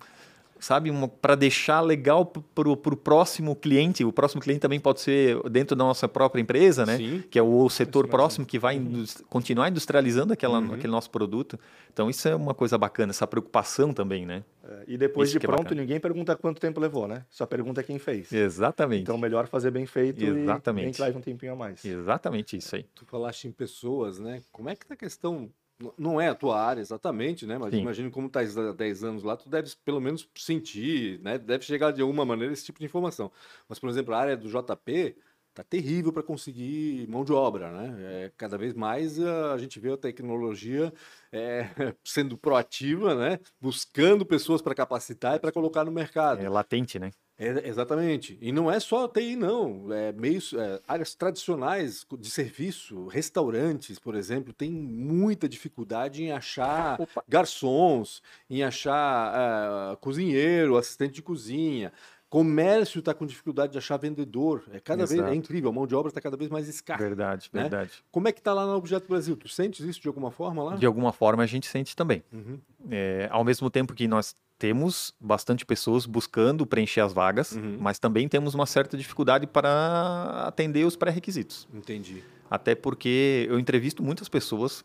[0.60, 0.90] sabe,
[1.22, 4.04] para deixar legal para o próximo cliente.
[4.04, 6.98] O próximo cliente também pode ser dentro da nossa própria empresa, né?
[6.98, 7.24] Sim.
[7.30, 10.74] que é o setor próximo que vai indus- continuar industrializando aquela, Uhum.
[10.74, 11.60] aquele nosso produto.
[11.92, 14.44] Então isso é uma coisa bacana, essa preocupação também, né?
[14.64, 15.82] É, E depois Isso de é pronto, bacana.
[15.82, 17.26] ninguém pergunta quanto tempo levou, né?
[17.30, 18.32] Só pergunta quem fez.
[18.32, 19.02] Exatamente.
[19.04, 20.82] Então melhor fazer bem feito Exatamente.
[20.84, 21.84] e nem que leve um tempinho a mais.
[21.86, 22.86] Exatamente isso aí.
[22.96, 24.42] Tu falaste em pessoas, né?
[24.52, 25.50] Como é que tá a questão?
[25.98, 27.58] Não é a tua área exatamente, né?
[27.58, 27.82] Mas Sim.
[27.82, 31.38] imagino como tá há 10 anos lá, tu deves pelo menos sentir, né?
[31.38, 33.32] Deve chegar de alguma maneira esse tipo de informação.
[33.68, 35.18] Mas, por exemplo, a área do JP
[35.54, 37.96] tá terrível para conseguir mão de obra, né?
[38.00, 40.94] É, cada vez mais a gente vê a tecnologia
[41.32, 41.70] é,
[42.04, 43.40] sendo proativa, né?
[43.60, 46.42] Buscando pessoas para capacitar e para colocar no mercado.
[46.42, 47.12] É latente, né?
[47.38, 48.38] É, exatamente.
[48.42, 49.92] E não é só TI, não.
[49.92, 57.00] É meios, é, áreas tradicionais de serviço, restaurantes, por exemplo, tem muita dificuldade em achar
[57.00, 57.24] Opa.
[57.28, 61.92] garçons, em achar uh, cozinheiro, assistente de cozinha.
[62.30, 64.64] Comércio está com dificuldade de achar vendedor.
[64.72, 65.22] É cada Exato.
[65.22, 67.02] vez é incrível, a mão de obra está cada vez mais escassa.
[67.02, 67.62] Verdade, né?
[67.62, 68.04] verdade.
[68.12, 69.38] Como é que está lá no Objeto Brasil?
[69.38, 70.76] Tu sentes isso de alguma forma lá?
[70.76, 72.24] De alguma forma a gente sente também.
[72.34, 72.60] Uhum.
[72.90, 77.78] É, ao mesmo tempo que nós temos bastante pessoas buscando preencher as vagas, uhum.
[77.80, 81.68] mas também temos uma certa dificuldade para atender os pré-requisitos.
[81.74, 82.24] Entendi.
[82.50, 84.84] Até porque eu entrevisto muitas pessoas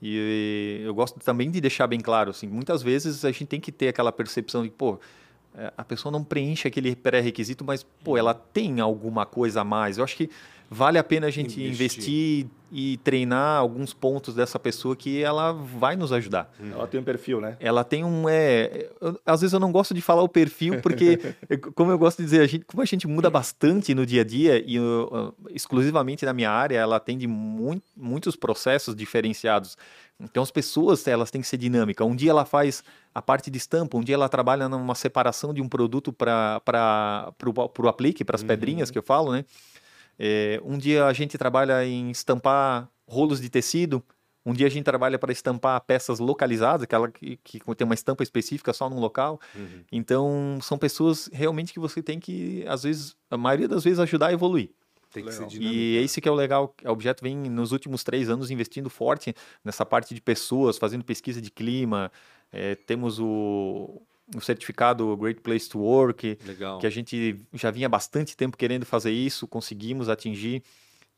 [0.00, 3.70] e eu gosto também de deixar bem claro, assim, muitas vezes a gente tem que
[3.70, 4.98] ter aquela percepção de, pô,
[5.54, 9.98] é, a pessoa não preenche aquele pré-requisito, mas, pô, ela tem alguma coisa a mais.
[9.98, 10.30] Eu acho que
[10.72, 12.02] vale a pena a gente investir.
[12.02, 12.46] investir.
[12.74, 16.50] e treinar alguns pontos dessa pessoa que ela vai nos ajudar.
[16.58, 17.54] Ela tem um perfil, né?
[17.60, 18.26] Ela tem um.
[18.26, 21.18] É, eu, às vezes eu não gosto de falar o perfil, porque,
[21.76, 24.24] como eu gosto de dizer, a gente, como a gente muda bastante no dia a
[24.24, 29.76] dia, e uh, exclusivamente na minha área, ela atende muito, muitos processos diferenciados.
[30.18, 32.06] Então as pessoas elas têm que ser dinâmicas.
[32.06, 32.82] Um dia ela faz
[33.14, 36.62] a parte de estampa, um dia ela trabalha numa separação de um produto para
[37.44, 38.48] o aplique, para as uhum.
[38.48, 39.44] pedrinhas que eu falo, né?
[40.18, 44.02] É, um dia a gente trabalha em estampar rolos de tecido,
[44.44, 48.22] um dia a gente trabalha para estampar peças localizadas, aquela que, que tem uma estampa
[48.22, 49.40] específica só num local.
[49.54, 49.84] Uhum.
[49.90, 54.28] Então, são pessoas realmente que você tem que, às vezes, a maioria das vezes, ajudar
[54.28, 54.70] a evoluir.
[55.12, 55.48] Tem que legal.
[55.48, 55.74] ser dinâmico.
[55.74, 56.74] E esse que é o legal.
[56.84, 61.40] O objeto vem, nos últimos três anos, investindo forte nessa parte de pessoas, fazendo pesquisa
[61.40, 62.10] de clima.
[62.50, 64.02] É, temos o,
[64.36, 66.78] o certificado Great Place to Work, Legal.
[66.78, 70.62] que a gente já vinha bastante tempo querendo fazer isso, conseguimos atingir.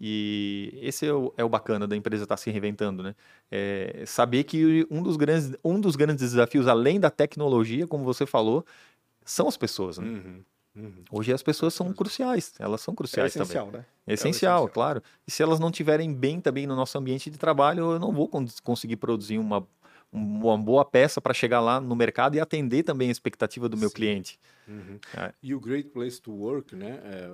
[0.01, 3.15] E esse é o, é o bacana da empresa estar tá se reinventando, né?
[3.51, 8.27] É saber que um dos, grandes, um dos grandes desafios, além da tecnologia, como você
[8.27, 8.67] falou,
[9.25, 9.99] são as pessoas.
[9.99, 10.07] Né?
[10.07, 10.45] Uhum,
[10.77, 10.93] uhum.
[11.13, 13.81] Hoje as pessoas são cruciais, elas são cruciais é essencial, também.
[13.81, 13.87] Né?
[14.07, 15.03] É essencial, é essencial, claro.
[15.27, 18.29] E se elas não estiverem bem também no nosso ambiente de trabalho, eu não vou
[18.63, 19.67] conseguir produzir uma
[20.15, 23.89] uma boa peça para chegar lá no mercado e atender também a expectativa do meu
[23.89, 23.95] Sim.
[23.95, 24.39] cliente.
[24.69, 24.99] Uhum.
[25.17, 25.33] É.
[25.43, 27.01] E o Great Place to Work, né?
[27.05, 27.31] É,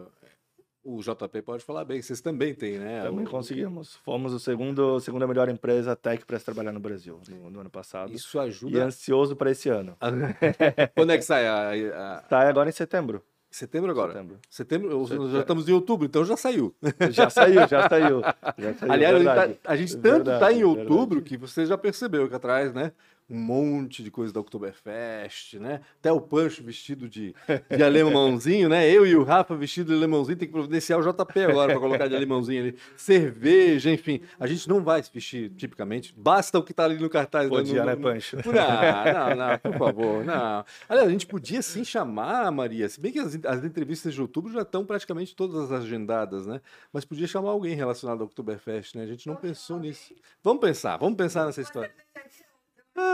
[0.83, 3.03] o JP pode falar bem, vocês também têm, né?
[3.03, 3.31] Também o...
[3.31, 3.97] conseguimos.
[3.97, 8.12] Fomos o segundo, segunda melhor empresa tech para trabalhar no Brasil no, no, ano passado.
[8.12, 8.79] Isso ajuda.
[8.79, 9.97] E ansioso para esse ano.
[10.97, 12.25] Quando é que sai a, a...
[12.29, 13.23] Sai agora em setembro.
[13.51, 14.13] Setembro agora?
[14.13, 14.39] Setembro.
[14.49, 15.31] Setembro, Setembro.
[15.33, 16.73] já estamos em outubro, então já saiu.
[17.11, 18.21] Já saiu, já saiu.
[18.57, 21.23] Já saiu Aliás, a gente, tá, a gente tanto está em outubro verdade.
[21.23, 22.93] que você já percebeu que atrás, né?
[23.31, 25.81] Um monte de coisa da Oktoberfest, né?
[26.01, 27.35] Até o Pancho vestido de,
[27.71, 28.90] de alemãozinho, né?
[28.90, 32.09] Eu e o Rafa vestido de alemãozinho, tem que providenciar o JP agora para colocar
[32.09, 32.77] de alemãozinho ali.
[32.97, 34.21] Cerveja, enfim.
[34.38, 37.49] A gente não vai se vestir tipicamente, basta o que está ali no cartaz.
[37.49, 38.37] Podia, né, no, né, Pancho?
[38.37, 40.64] Não, não, não, por favor, não.
[40.88, 44.53] Aliás, a gente podia sim chamar, Maria, se bem que as, as entrevistas de outubro
[44.53, 46.61] já estão praticamente todas agendadas, né?
[46.93, 49.05] Mas podia chamar alguém relacionado ao Oktoberfest, né?
[49.05, 50.14] A gente não pensou nisso.
[50.43, 51.93] Vamos pensar, vamos pensar nessa história.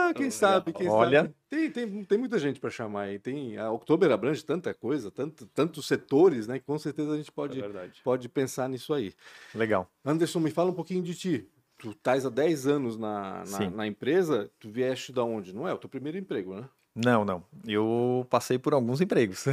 [0.09, 1.23] Ah, quem sabe, quem Olha.
[1.23, 1.35] sabe.
[1.49, 3.19] Tem, tem, tem muita gente para chamar aí.
[3.19, 6.59] Tem, a Outubro abrange tanta coisa, tanto, tantos setores, né?
[6.59, 9.13] Que com certeza a gente pode, é pode pensar nisso aí.
[9.55, 9.91] Legal.
[10.05, 11.49] Anderson, me fala um pouquinho de ti.
[11.79, 15.55] Tu estás há 10 anos na, na, na, empresa, tu vieste da onde?
[15.55, 16.69] Não é o teu primeiro emprego, né?
[16.95, 17.45] Não, não.
[17.67, 19.45] Eu passei por alguns empregos.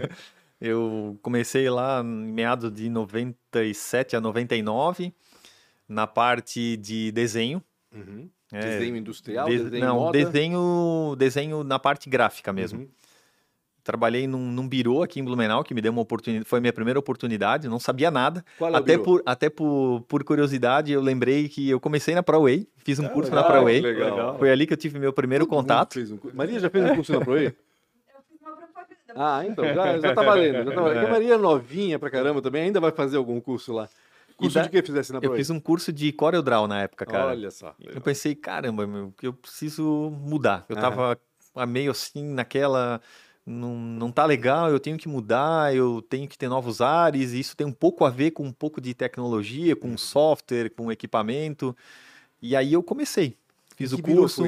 [0.60, 5.14] eu comecei lá em meados de 97 a 99,
[5.88, 7.62] na parte de desenho.
[7.94, 8.28] Uhum.
[8.52, 9.48] É, desenho industrial?
[9.48, 10.18] De, desenho não, moda?
[10.18, 12.80] desenho, desenho na parte gráfica mesmo.
[12.80, 12.88] Uhum.
[13.82, 16.72] Trabalhei num, num birô aqui em Blumenau, que me deu uma oportunidade, foi a minha
[16.72, 18.44] primeira oportunidade, não sabia nada.
[18.58, 22.68] Qual é até por Até por, por curiosidade, eu lembrei que eu comecei na ProWay,
[22.76, 23.80] fiz um ah, curso legal, na ProWay.
[23.80, 24.38] Legal.
[24.38, 25.98] Foi ali que eu tive meu primeiro Todo contato.
[25.98, 27.54] Um Maria já fez um curso na ProWay?
[29.16, 30.64] Ah, então, já, já tá valendo.
[30.64, 31.00] Já tá valendo.
[31.00, 31.06] É.
[31.06, 33.88] A Maria é novinha pra caramba também, ainda vai fazer algum curso lá.
[34.40, 34.62] Curso da...
[34.62, 37.26] de que fizesse na Eu fiz um curso de CorelDRAW na época, cara.
[37.26, 37.74] Olha só.
[37.78, 37.96] Legal.
[37.96, 40.64] Eu pensei, caramba, meu, que eu preciso mudar.
[40.68, 41.18] Eu tava
[41.66, 43.00] meio assim naquela
[43.50, 47.40] não, não tá legal, eu tenho que mudar, eu tenho que ter novos ares, e
[47.40, 49.98] isso tem um pouco a ver com um pouco de tecnologia, com uhum.
[49.98, 51.76] software, com equipamento.
[52.40, 53.36] E aí eu comecei,
[53.76, 54.44] fiz o curso.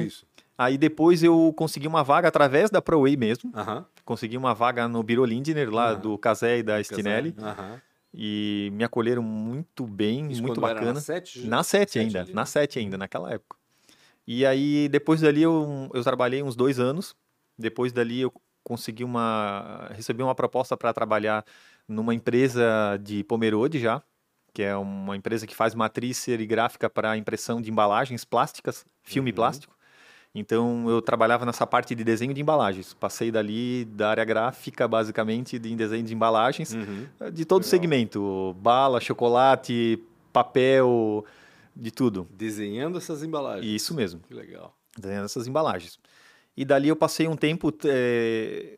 [0.57, 3.51] Aí depois eu consegui uma vaga através da ProWay mesmo.
[3.55, 3.83] Uhum.
[4.05, 5.99] Consegui uma vaga no Biro Lindner, lá uhum.
[5.99, 7.35] do Casé e da Stinelli.
[7.37, 7.79] Uhum
[8.13, 10.93] e me acolheram muito bem, Isso muito bacana.
[10.93, 11.47] na 7?
[11.47, 13.57] Na 7 ainda, ali, na 7 ainda, naquela época.
[14.27, 17.15] E aí, depois dali, eu, eu trabalhei uns dois anos.
[17.57, 19.89] Depois dali, eu consegui uma.
[19.91, 21.43] recebi uma proposta para trabalhar
[21.87, 24.01] numa empresa de Pomerode já,
[24.53, 29.35] que é uma empresa que faz matriz serigráfica para impressão de embalagens plásticas, filme uhum.
[29.35, 29.72] plástico.
[30.35, 32.93] Então eu trabalhava nessa parte de desenho de embalagens.
[32.95, 37.07] Passei dali da área gráfica, basicamente, de desenho de embalagens, Uhum.
[37.31, 41.23] de todo o segmento: bala, chocolate, papel,
[41.75, 42.27] de tudo.
[42.31, 43.65] Desenhando essas embalagens.
[43.71, 44.75] Isso mesmo, Que legal.
[44.97, 45.99] desenhando essas embalagens.
[46.57, 48.77] E dali eu passei um tempo, eh,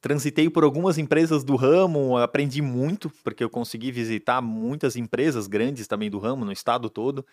[0.00, 5.86] transitei por algumas empresas do ramo, aprendi muito, porque eu consegui visitar muitas empresas grandes
[5.86, 7.26] também do ramo, no estado todo.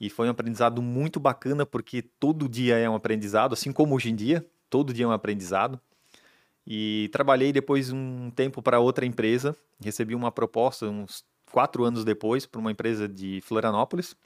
[0.00, 4.10] E foi um aprendizado muito bacana, porque todo dia é um aprendizado, assim como hoje
[4.10, 5.80] em dia, todo dia é um aprendizado.
[6.66, 12.44] E trabalhei depois um tempo para outra empresa, recebi uma proposta uns quatro anos depois
[12.44, 14.16] para uma empresa de Florianópolis.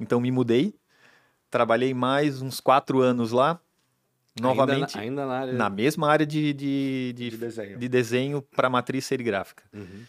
[0.00, 0.74] Então me mudei,
[1.50, 3.60] trabalhei mais uns quatro anos lá,
[4.40, 5.52] novamente Ainda na, ainda na área.
[5.52, 7.78] na mesma área de, de, de, De desenho.
[7.78, 9.62] de desenho para matriz serigráfica.
[9.72, 10.04] Uhum.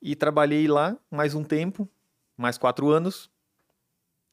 [0.00, 1.88] E trabalhei lá mais um tempo,
[2.36, 3.30] mais quatro anos,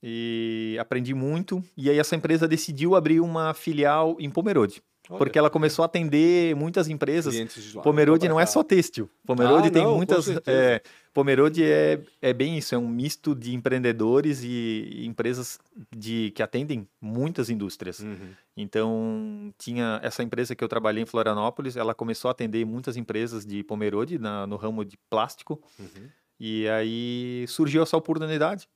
[0.02, 1.64] e aprendi muito.
[1.76, 5.86] E aí essa empresa decidiu abrir uma filial em Pomerode, Olha, porque ela começou a
[5.86, 7.34] atender muitas empresas.
[7.76, 7.82] lá.
[7.82, 9.10] Pomerode não é só têxtil.
[9.26, 10.28] Pomerode Ah, tem não, muitas.
[10.46, 10.82] É,
[11.14, 15.60] Pomerode é, é bem isso, é um misto de empreendedores e, e empresas
[15.96, 18.00] de, que atendem muitas indústrias.
[18.00, 18.30] Uhum.
[18.56, 23.46] Então, tinha essa empresa que eu trabalhei em Florianópolis, ela começou a atender muitas empresas
[23.46, 25.62] de Pomerode na, no ramo de plástico.
[25.80, 26.10] Uhum.
[26.40, 28.68] E aí surgiu essa oportunidade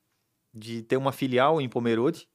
[0.53, 2.27] de ter uma filial em Pomerode.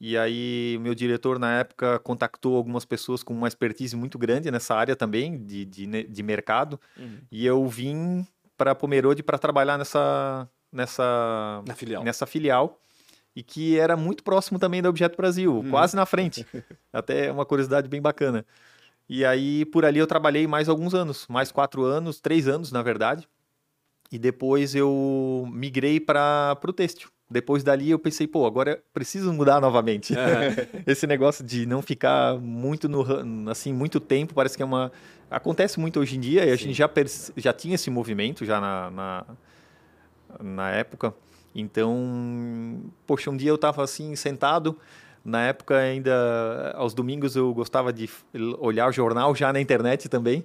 [0.00, 4.74] E aí, meu diretor, na época, contactou algumas pessoas com uma expertise muito grande nessa
[4.74, 6.78] área também, de, de, de mercado.
[6.98, 7.18] Uhum.
[7.30, 12.02] E eu vim para Pomerode para trabalhar nessa, nessa, Na filial.
[12.04, 12.78] nessa filial.
[13.36, 15.70] E que era muito próximo também da Objeto Brasil, Uhum.
[15.70, 16.46] quase na frente.
[16.92, 18.44] Até uma curiosidade bem bacana.
[19.08, 22.82] E aí, por ali, eu trabalhei mais alguns anos, mais quatro anos, três anos, na
[22.82, 23.28] verdade.
[24.10, 27.08] E depois eu migrei para o têxtil.
[27.34, 30.14] Depois dali eu pensei, pô, agora preciso mudar novamente.
[30.86, 34.92] Esse negócio de não ficar muito no assim muito tempo, parece que é uma
[35.28, 36.66] acontece muito hoje em dia e a Sim.
[36.66, 36.88] gente já
[37.36, 39.24] já tinha esse movimento já na, na,
[40.40, 41.12] na época.
[41.52, 44.78] Então, poxa, um dia eu estava assim sentado,
[45.24, 48.08] na época ainda aos domingos eu gostava de
[48.60, 50.44] olhar o jornal já na internet também.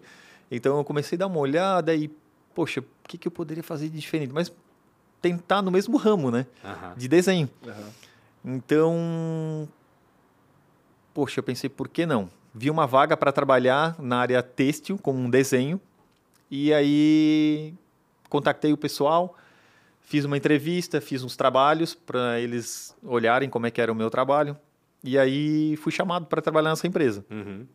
[0.49, 2.09] Então eu comecei a dar uma olhada e,
[2.55, 4.33] poxa, o que, que eu poderia fazer de diferente?
[4.33, 4.51] Mas
[5.21, 6.45] tentar no mesmo ramo, né?
[6.97, 7.49] De desenho.
[8.43, 9.67] Então,
[11.13, 12.29] poxa, eu pensei, por que não?
[12.53, 15.79] Vi uma vaga para trabalhar na área têxtil com um desenho
[16.49, 17.73] e aí
[18.27, 19.35] contactei o pessoal,
[20.01, 24.09] fiz uma entrevista, fiz uns trabalhos para eles olharem como é que era o meu
[24.09, 24.57] trabalho
[25.03, 27.25] e aí fui chamado para trabalhar nessa empresa.
[27.29, 27.67] Uhum.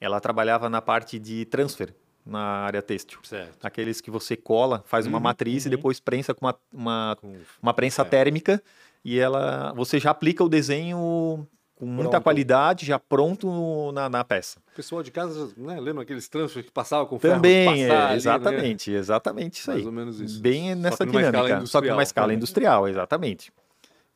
[0.00, 3.18] Ela trabalhava na parte de transfer na área têxtil.
[3.22, 3.58] Certo.
[3.64, 7.18] Aqueles que você cola, faz uma Uhum, matriz e depois prensa com uma, uma
[7.62, 8.04] uma prensa É.
[8.04, 8.62] térmica
[9.04, 12.24] e ela você já aplica o desenho com muita Pronto.
[12.24, 14.60] qualidade, já pronto na, na peça.
[14.72, 18.08] O pessoal de casa, né, lembra aqueles transfers que passavam com ferro Também, é, ali,
[18.10, 18.16] né?
[18.16, 19.86] exatamente, exatamente isso Mais aí.
[19.86, 20.40] ou menos isso.
[20.42, 23.50] Bem Só nessa dinâmica, só que numa escala industrial, exatamente.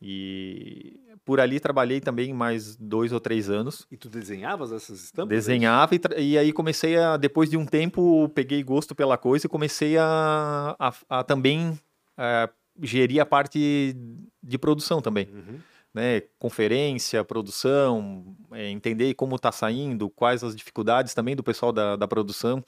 [0.01, 3.87] E por ali trabalhei também mais dois ou três anos.
[3.91, 5.31] E tu desenhavas essas estampas?
[5.31, 6.01] Desenhava e,
[6.33, 10.77] e aí comecei a, depois de um tempo, peguei gosto pela coisa e comecei a,
[10.79, 11.79] a, a também
[12.19, 12.49] eh,
[12.83, 13.97] gerir a parte
[14.43, 15.29] de produção também.
[15.33, 15.59] Uhum.
[15.95, 21.95] né, conferência, produção, é, entender como está saindo, quais as dificuldades também do pessoal da,
[21.95, 22.65] da produção.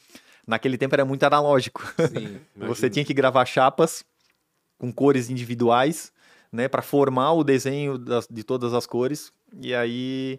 [0.46, 1.82] Naquele tempo era muito analógico.
[2.08, 2.38] Sim,
[2.68, 4.04] Você tinha que gravar chapas
[4.78, 6.12] com cores individuais,
[6.52, 9.32] né, para formar o desenho das- de todas as cores.
[9.60, 10.38] E aí,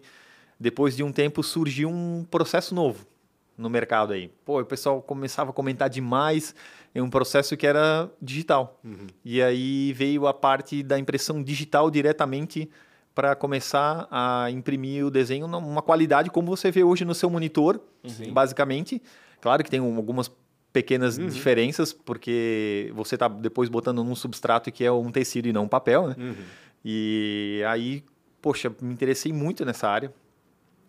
[0.58, 3.06] depois de um tempo, surgiu um processo novo
[3.56, 4.30] no mercado aí.
[4.44, 6.54] Pô, o pessoal começava a comentar demais
[6.94, 8.78] em um processo que era digital.
[8.84, 9.06] Uhum.
[9.24, 12.70] E aí veio a parte da impressão digital diretamente
[13.14, 17.80] para começar a imprimir o desenho numa qualidade como você vê hoje no seu monitor,
[18.06, 18.32] Sim.
[18.32, 19.02] basicamente.
[19.40, 20.30] Claro que tem um- algumas
[20.82, 21.26] pequenas Uhum.
[21.26, 25.68] diferenças, porque você está depois botando num substrato que é um tecido e não um
[25.68, 26.14] papel, né?
[26.16, 26.34] Uhum.
[26.84, 28.04] E aí,
[28.40, 30.12] poxa, me interessei muito nessa área.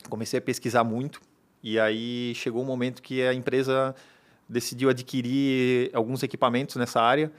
[0.07, 1.19] Comecei a pesquisar muito.
[1.63, 3.95] E aí chegou um momento que a empresa
[4.47, 7.31] decidiu adquirir alguns equipamentos nessa área.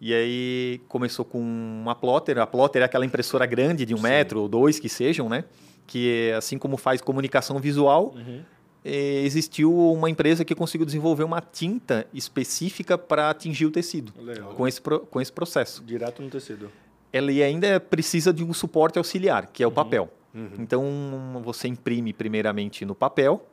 [0.00, 2.38] E aí começou com uma plotter.
[2.38, 4.02] A plotter é aquela impressora grande de um Sim.
[4.04, 5.44] metro ou dois que sejam, né?
[5.86, 8.40] Que assim como faz comunicação visual, Uhum.
[8.84, 14.54] Eh, existiu uma empresa que conseguiu desenvolver uma tinta específica para atingir o tecido Legal.
[14.54, 16.70] com esse, com esse processo Direto no tecido.
[17.12, 20.10] ela ainda precisa de um suporte auxiliar, que é o papel.
[20.34, 20.50] Uhum.
[20.58, 23.46] Então, você imprime primeiramente no papel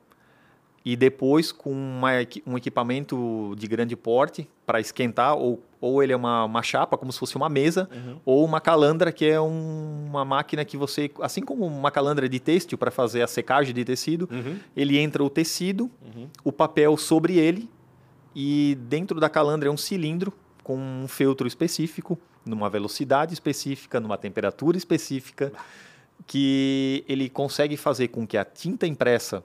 [0.83, 2.09] e depois com uma,
[2.45, 7.11] um equipamento de grande porte para esquentar, ou, ou ele é uma, uma chapa, como
[7.11, 8.17] se fosse uma mesa, uhum.
[8.25, 12.39] ou uma calandra, que é um, uma máquina que você, assim como uma calandra de
[12.39, 14.57] têxtil para fazer a secagem de tecido, uhum.
[14.75, 16.27] ele entra o tecido, uhum.
[16.43, 17.69] o papel sobre ele,
[18.35, 24.17] e dentro da calandra é um cilindro com um feltro específico, numa velocidade específica, numa
[24.17, 25.51] temperatura específica,
[26.25, 29.43] que ele consegue fazer com que a tinta impressa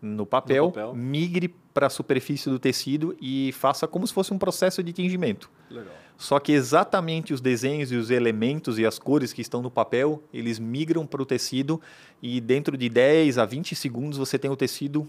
[0.00, 0.94] no papel, no papel.
[0.94, 5.50] migre para a superfície do tecido e faça como se fosse um processo de tingimento.
[5.70, 5.92] Legal.
[6.16, 10.20] Só que exatamente os desenhos e os elementos e as cores que estão no papel,
[10.34, 11.80] eles migram para o tecido
[12.20, 15.08] e dentro de 10 a 20 segundos você tem o tecido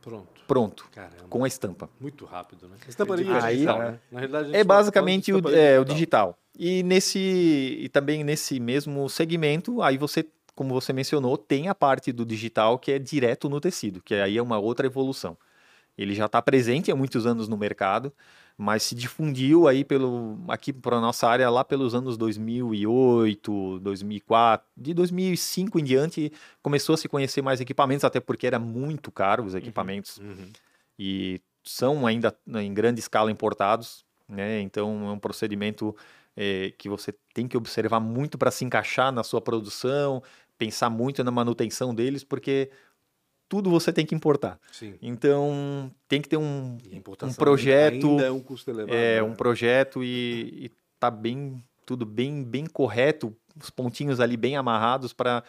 [0.00, 0.90] pronto, pronto
[1.28, 1.90] com a estampa.
[2.00, 2.76] Muito rápido, né?
[2.88, 3.98] Estamparia é Aí, digital, né?
[4.10, 6.38] Na realidade, é basicamente o, é, o digital.
[6.58, 10.26] E nesse e também nesse mesmo segmento, aí você
[10.58, 14.36] como você mencionou, tem a parte do digital que é direto no tecido, que aí
[14.36, 15.38] é uma outra evolução.
[15.96, 18.12] Ele já está presente há muitos anos no mercado,
[18.56, 24.66] mas se difundiu aí pelo aqui para a nossa área lá pelos anos 2008, 2004,
[24.76, 29.44] de 2005 em diante começou a se conhecer mais equipamentos, até porque era muito caro
[29.44, 30.50] os uhum, equipamentos uhum.
[30.98, 34.60] e são ainda em grande escala importados, né?
[34.60, 35.94] Então é um procedimento
[36.36, 40.22] é, que você tem que observar muito para se encaixar na sua produção,
[40.58, 42.70] pensar muito na manutenção deles, porque
[43.48, 44.60] tudo você tem que importar.
[44.70, 44.94] Sim.
[45.00, 46.76] Então, tem que ter um,
[47.22, 48.20] um projeto.
[48.20, 48.94] É um custo elevado.
[48.94, 49.22] É, né?
[49.22, 55.12] um projeto e, e tá bem, tudo bem, bem correto, os pontinhos ali bem amarrados
[55.12, 55.42] para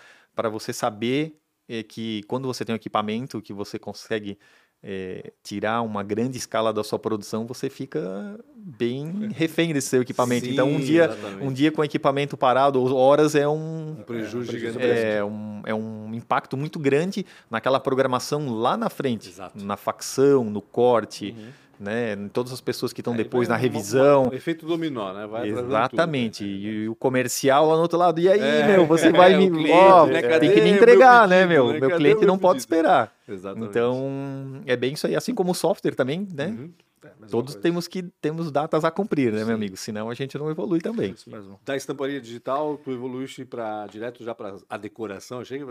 [0.50, 1.38] você saber
[1.68, 4.38] é, que quando você tem um equipamento que você consegue
[4.82, 10.46] é, tirar uma grande escala da sua produção, você fica bem refém desse seu equipamento.
[10.46, 11.10] Sim, então, um dia,
[11.42, 14.78] um dia com o equipamento parado, horas é um, um prejuízo gigante.
[14.82, 19.64] É um, é um impacto muito grande naquela programação lá na frente, Exato.
[19.64, 21.36] na facção, no corte.
[21.38, 22.16] Uhum né?
[22.34, 24.24] Todas as pessoas que estão depois na revisão.
[24.24, 25.26] Um, um efeito dominó, né?
[25.26, 26.44] Vai Exatamente.
[26.44, 26.58] Tudo, né?
[26.58, 28.20] e, o comercial lá no outro lado.
[28.20, 29.50] E aí, é, meu, você vai é, me.
[29.50, 30.40] Cliente, ó, né?
[30.40, 31.74] tem que me entregar, né, pedido, né, meu?
[31.74, 31.80] Né?
[31.80, 33.14] Meu cliente não pode esperar.
[33.28, 33.70] Exatamente.
[33.70, 35.16] Então, é bem isso aí.
[35.16, 36.48] Assim como o software também, né?
[36.48, 36.72] Uhum.
[37.02, 39.46] É, Todos temos que temos datas a cumprir, né, Sim.
[39.46, 39.78] meu amigo?
[39.78, 41.16] Senão a gente não evolui também.
[41.64, 45.62] Da estamparia digital, tu evoluíste para direto já para a decoração, achei.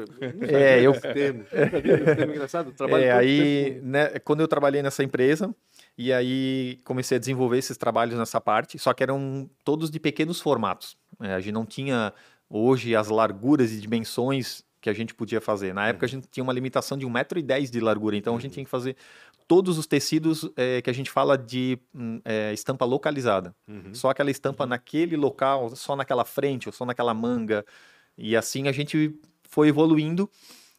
[0.48, 0.98] É, eu.
[0.98, 1.44] Termo.
[1.44, 2.72] termo engraçado.
[2.72, 5.54] Trabalho é, aí, né, quando eu trabalhei nessa empresa,
[5.98, 10.40] e aí comecei a desenvolver esses trabalhos nessa parte, só que eram todos de pequenos
[10.40, 10.96] formatos.
[11.20, 12.14] É, a gente não tinha
[12.48, 15.74] hoje as larguras e dimensões que a gente podia fazer.
[15.74, 18.64] Na época a gente tinha uma limitação de 1,10m de largura, então a gente tinha
[18.64, 18.94] que fazer
[19.48, 23.52] todos os tecidos é, que a gente fala de hum, é, estampa localizada.
[23.66, 23.92] Uhum.
[23.92, 24.70] Só aquela estampa uhum.
[24.70, 27.64] naquele local, só naquela frente, ou só naquela manga.
[28.16, 30.30] E assim a gente foi evoluindo.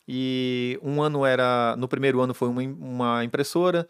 [0.08, 1.76] E um ano era.
[1.78, 3.88] No primeiro ano foi uma, uma impressora,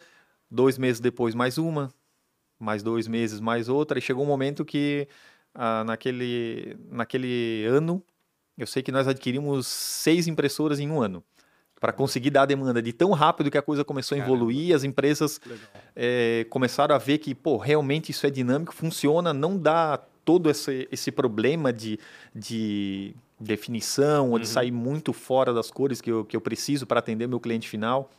[0.50, 1.94] Dois meses depois, mais uma.
[2.60, 4.00] Mais dois meses, mais outra.
[4.00, 5.08] E chegou um momento que,
[5.54, 8.04] ah, naquele, naquele ano,
[8.58, 11.24] eu sei que nós adquirimos seis impressoras em um ano
[11.80, 14.84] para conseguir dar a demanda de tão rápido que a coisa começou a evoluir, as
[14.84, 15.40] empresas
[15.96, 20.88] é, começaram a ver que, pô, realmente isso é dinâmico, funciona, não dá todo esse,
[20.92, 21.98] esse problema de,
[22.36, 24.32] de definição uhum.
[24.34, 24.54] ou de uhum.
[24.54, 28.12] sair muito fora das cores que eu, que eu preciso para atender meu cliente final.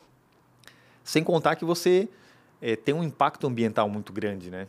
[1.04, 2.08] Sem contar que você
[2.60, 4.66] é, tem um impacto ambiental muito grande, né?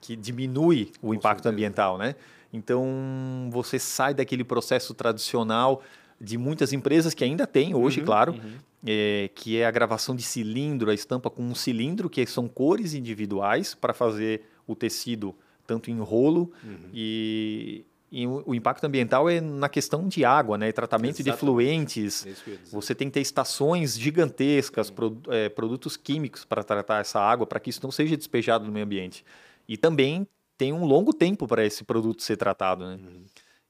[0.00, 1.52] Que diminui o Com impacto certeza.
[1.52, 2.14] ambiental, né?
[2.52, 5.82] Então, você sai daquele processo tradicional
[6.20, 8.54] de muitas empresas que ainda tem hoje, uhum, claro, uhum.
[8.88, 12.94] É, que é a gravação de cilindro, a estampa com um cilindro, que são cores
[12.94, 15.34] individuais para fazer o tecido
[15.66, 16.90] tanto em rolo uhum.
[16.94, 17.84] e,
[18.18, 20.72] e o, impacto ambiental é na questão de água, né?
[20.72, 21.22] Tratamento Exatamente.
[21.22, 22.26] de efluentes.
[22.26, 27.46] É você tem que ter estações gigantescas, pro, é, produtos químicos para tratar essa água,
[27.46, 29.22] para que isso não seja despejado no meio ambiente.
[29.68, 32.94] E também tem um longo tempo para esse produto ser tratado, né?
[32.94, 33.24] Uhum.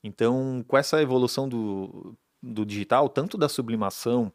[0.04, 4.32] Então, com essa evolução do, do digital, tanto da sublimação,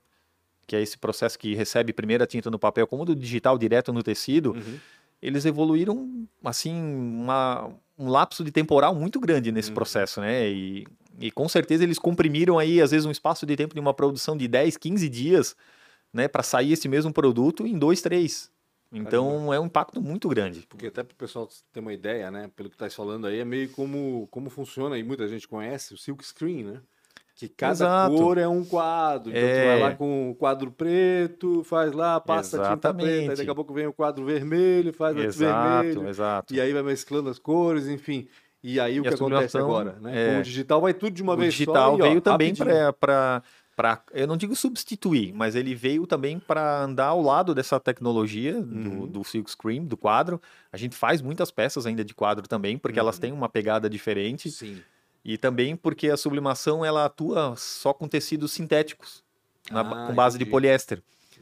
[0.67, 3.93] que é esse processo que recebe primeiro a tinta no papel, como do digital direto
[3.93, 4.77] no tecido, uhum.
[5.21, 7.71] eles evoluíram, assim, uma
[8.01, 9.75] um lapso de temporal muito grande nesse uhum.
[9.75, 10.49] processo, né?
[10.49, 10.87] E,
[11.19, 14.35] e com certeza eles comprimiram aí, às vezes, um espaço de tempo de uma produção
[14.35, 15.55] de 10, 15 dias,
[16.11, 18.49] né, para sair esse mesmo produto em dois, três.
[18.91, 19.55] Então Caramba.
[19.55, 20.65] é um impacto muito grande.
[20.67, 23.45] Porque até para o pessoal ter uma ideia, né, pelo que está falando aí, é
[23.45, 26.81] meio como, como funciona, e muita gente conhece, o silk screen, né?
[27.41, 28.15] Que cada Exato.
[28.15, 29.31] cor é um quadro.
[29.31, 29.61] Então é...
[29.63, 32.71] tu vai lá com o quadro preto, faz lá, passa Exatamente.
[32.71, 36.07] a tinta preta, aí daqui a pouco vem o quadro vermelho, faz a vermelho.
[36.07, 36.53] Exato.
[36.53, 38.27] E aí vai mesclando as cores, enfim.
[38.63, 40.11] E aí o e que acontece agora, né?
[40.13, 40.33] É...
[40.35, 41.55] Com o digital vai tudo de uma o vez só.
[41.55, 43.41] O digital veio ó, também para
[43.75, 48.55] para eu não digo substituir, mas ele veio também para andar ao lado dessa tecnologia
[48.57, 48.99] Uhum.
[48.99, 50.39] do, do silk screen, do quadro.
[50.71, 53.21] A gente faz muitas peças ainda de quadro também, porque elas Uhum.
[53.21, 54.77] têm uma pegada diferente Sim.
[55.23, 59.23] E também porque a sublimação ela atua só com tecidos sintéticos,
[59.69, 60.51] na- Ah, com base de entendi.
[60.51, 61.01] poliéster.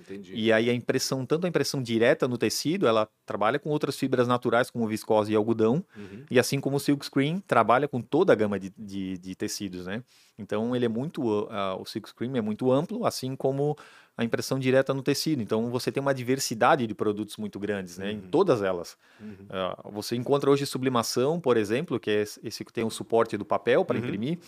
[0.09, 0.31] Entendi.
[0.33, 4.27] E aí a impressão, tanto a impressão direta no tecido, ela trabalha com outras fibras
[4.27, 6.25] naturais como viscose e algodão, Uhum.
[6.31, 9.85] e assim como o silk screen trabalha com toda a gama de, de, de tecidos,
[9.85, 10.03] né?
[10.37, 13.77] Então ele é muito, uh, o silk screen é muito amplo, assim como
[14.17, 15.41] a impressão direta no tecido.
[15.41, 18.11] Então você tem uma diversidade de produtos muito grandes, né?
[18.11, 18.29] Em Uhum.
[18.29, 18.97] todas elas.
[19.19, 19.33] Uhum.
[19.49, 23.45] Uh, você encontra hoje sublimação, por exemplo, que é esse que tem o suporte do
[23.45, 24.03] papel para Uhum.
[24.03, 24.39] imprimir,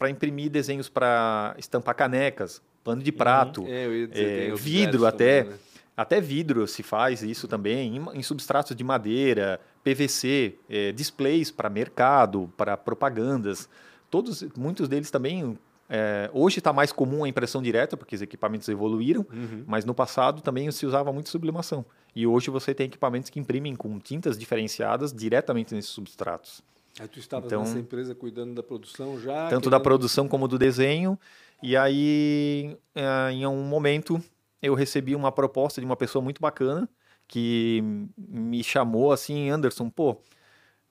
[0.00, 5.04] para imprimir desenhos para estampar canecas, pano de prato, É, eu ia dizer, é, vidro
[5.04, 5.42] até.
[5.42, 5.60] também, né?
[5.94, 11.68] até vidro se faz isso também, em, em substratos de madeira, PVC, eh, displays para
[11.68, 13.68] mercado, para propagandas.
[14.10, 15.58] Todos, muitos deles também.
[15.90, 19.64] eh, hoje está mais comum a impressão direta, porque os equipamentos evoluíram, Uhum.
[19.66, 21.84] mas no passado também se usava muito sublimação.
[22.16, 26.62] E hoje você tem equipamentos que imprimem com tintas diferenciadas diretamente nesses substratos.
[26.98, 29.48] Aí tu estavas Então- nessa empresa cuidando da produção já?
[29.48, 31.18] tanto da querendo- produção como do desenho.
[31.62, 34.22] E aí, eh, em um momento,
[34.62, 36.88] eu recebi uma proposta de uma pessoa muito bacana
[37.28, 37.82] que
[38.18, 40.16] me chamou assim, Anderson, pô,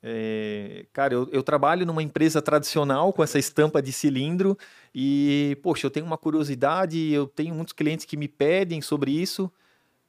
[0.01, 4.57] eh, cara, eu, eu trabalho numa empresa tradicional com essa estampa de cilindro
[4.95, 9.51] e, poxa, eu tenho uma curiosidade, eu tenho muitos clientes que me pedem sobre isso.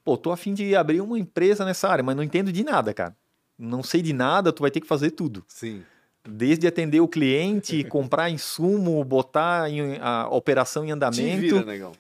[0.05, 2.95] Pô, tô a fim de abrir uma empresa nessa área, mas não entendo de nada,
[2.95, 3.15] cara.
[3.61, 5.83] Não sei de nada, tu vai ter que fazer tudo Sim.
[6.27, 11.93] desde atender o cliente, comprar insumo, botar em- a operação em andamento, Te vira, negão.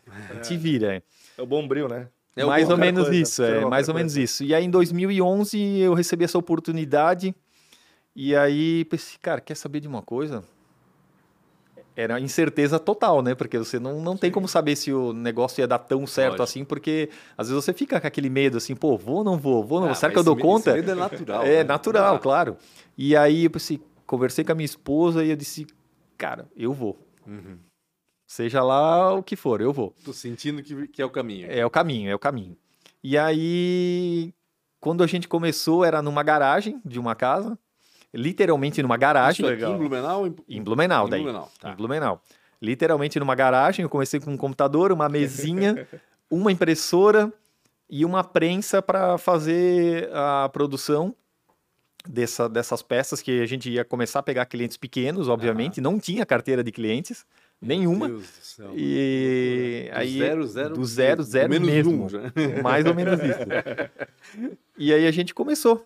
[0.42, 0.94] te vira.
[0.96, 1.02] é.
[1.36, 2.08] É o bombril, né?
[2.36, 4.42] É o mais ou menos coisa, isso, é, qualquer mais ou menos isso.
[4.44, 7.34] E aí em 2011 eu recebi essa oportunidade
[8.16, 10.42] e aí pensei, cara, quer saber de uma coisa?
[11.96, 13.34] Era incerteza total, né?
[13.34, 16.42] Porque você não, não tem como saber se o negócio ia dar tão certo Lógico.
[16.44, 19.64] assim, porque às vezes você fica com aquele medo assim, pô, vou ou não vou,
[19.64, 20.70] vou ou não Ah, vou, será que eu dou medo- conta?
[20.70, 21.42] esse medo é natural.
[21.44, 21.64] É né?
[21.64, 22.56] natural, Ah, claro.
[22.96, 25.66] E aí eu pensei, conversei com a minha esposa e eu disse,
[26.16, 26.98] cara, eu vou.
[27.26, 27.58] Uhum.
[28.26, 29.92] Seja lá o que for, eu vou.
[30.04, 31.48] Tô sentindo que, que é o caminho.
[31.50, 32.56] É o caminho, é o caminho.
[33.02, 34.32] E aí,
[34.80, 37.58] quando a gente começou, era numa garagem de uma casa,
[38.12, 39.46] literalmente numa garagem.
[39.48, 40.26] Aqui em Blumenau?
[40.26, 41.20] Em, Em Blumenau, em daí.
[41.22, 41.70] Blumenau, tá.
[41.72, 42.22] Em Blumenau.
[42.62, 45.86] Literalmente numa garagem, eu comecei com um computador, uma mesinha,
[46.30, 47.32] uma impressora
[47.88, 51.14] e uma prensa para fazer a produção
[52.08, 56.24] dessa, dessas peças que a gente ia começar a pegar clientes pequenos, obviamente, não tinha
[56.26, 57.24] carteira de clientes
[57.60, 58.08] nenhuma.
[58.08, 58.72] Meu Deus do céu.
[58.76, 62.06] E Do aí zero, zero do zero, zero Menos mesmo.
[62.06, 62.62] um.
[62.62, 63.40] Mais ou menos isso.
[64.78, 65.84] E aí a gente começou.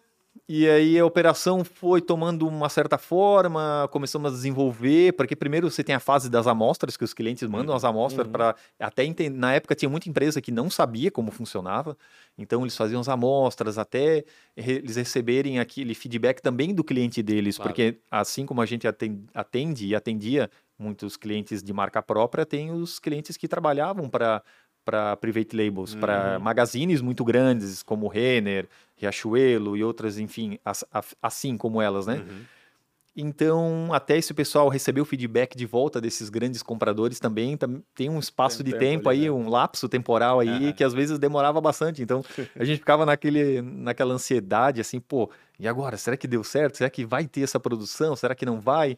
[0.48, 5.82] E aí a operação foi tomando uma certa forma, começamos a desenvolver, porque primeiro você
[5.82, 9.54] tem a fase das amostras, que os clientes mandam as amostras para até enten- na
[9.54, 11.96] época tinha muita empresa que não sabia como funcionava,
[12.36, 14.24] então eles faziam as amostras até
[14.56, 17.70] eles receberem aquele feedback também do cliente deles, Claro.
[17.70, 22.72] porque assim como a gente aten- atende e atendia muitos clientes de marca própria, tem
[22.72, 24.42] os clientes que trabalhavam para
[24.84, 30.58] para private labels, para magazines muito grandes como Renner, Riachuelo e outras, enfim,
[31.22, 32.16] assim como elas, né?
[32.18, 32.42] Uhum.
[33.16, 38.10] Então, até esse pessoal receber o feedback de volta desses grandes compradores também, tam- tem
[38.10, 39.30] um espaço Tem de tempo tempo, ali, aí, né?
[39.30, 40.72] um lapso temporal aí, Aham.
[40.72, 42.02] que às vezes demorava bastante.
[42.02, 42.24] Então,
[42.58, 45.30] a gente ficava naquele, naquela ansiedade, assim, pô,
[45.60, 45.96] e agora?
[45.96, 46.76] Será que deu certo?
[46.76, 48.16] Será que vai ter essa produção?
[48.16, 48.96] Será que não vai?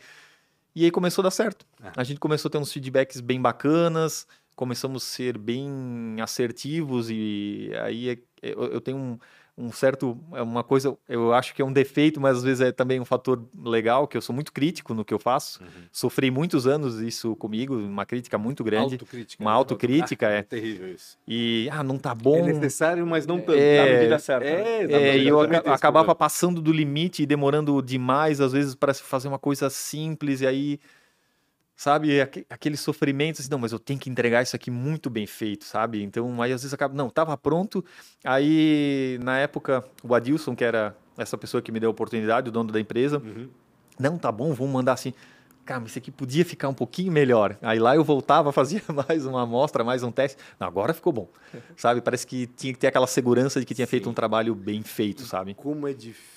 [0.74, 1.66] E aí começou a dar certo.
[1.82, 1.92] Ah.
[1.96, 4.26] A gente começou a ter uns feedbacks bem bacanas,
[4.56, 9.18] começamos a ser bem assertivos e aí é- eu, eu tenho um,
[9.58, 12.70] um certo, é uma coisa, eu acho que é um defeito, mas às vezes é
[12.72, 15.62] também um fator legal, que eu sou muito crítico no que eu faço.
[15.62, 15.68] Uhum.
[15.90, 18.94] Sofri muitos anos isso comigo, uma crítica muito grande.
[18.94, 19.42] Autocrítica.
[19.42, 19.56] Uma né?
[19.56, 20.42] autocrítica, Ah, é.
[20.42, 21.16] terrível isso.
[21.26, 22.44] E, ah, não tá É bom.
[22.44, 23.58] necessário, mas não tanto.
[23.58, 24.46] É, Na medida certa.
[24.46, 24.82] É, né?
[24.82, 28.92] exatamente, É, e eu esse acabava passando do limite e demorando demais, às vezes, para
[28.92, 30.78] se fazer uma coisa simples, e aí,
[31.76, 35.26] sabe, aque- aquele sofrimento, assim, não, mas eu tenho que entregar isso aqui muito bem
[35.26, 36.02] feito, sabe?
[36.02, 37.84] Então, aí às vezes acaba, não, tava pronto,
[38.24, 42.52] aí na época, o Adilson, que era essa pessoa que me deu a oportunidade, o
[42.52, 43.48] dono da empresa, Uhum.
[43.98, 45.12] não, tá bom, vamos mandar assim.
[45.64, 47.56] Cara, mas isso aqui podia ficar um pouquinho melhor.
[47.60, 50.38] Aí lá eu voltava, fazia mais uma amostra, mais um teste.
[50.60, 51.28] Não, agora ficou bom.
[51.76, 52.00] Sabe?
[52.00, 54.10] Parece que tinha que ter aquela segurança de que tinha feito Sim.
[54.10, 55.54] um trabalho bem feito, sabe?
[55.54, 56.35] Como é difícil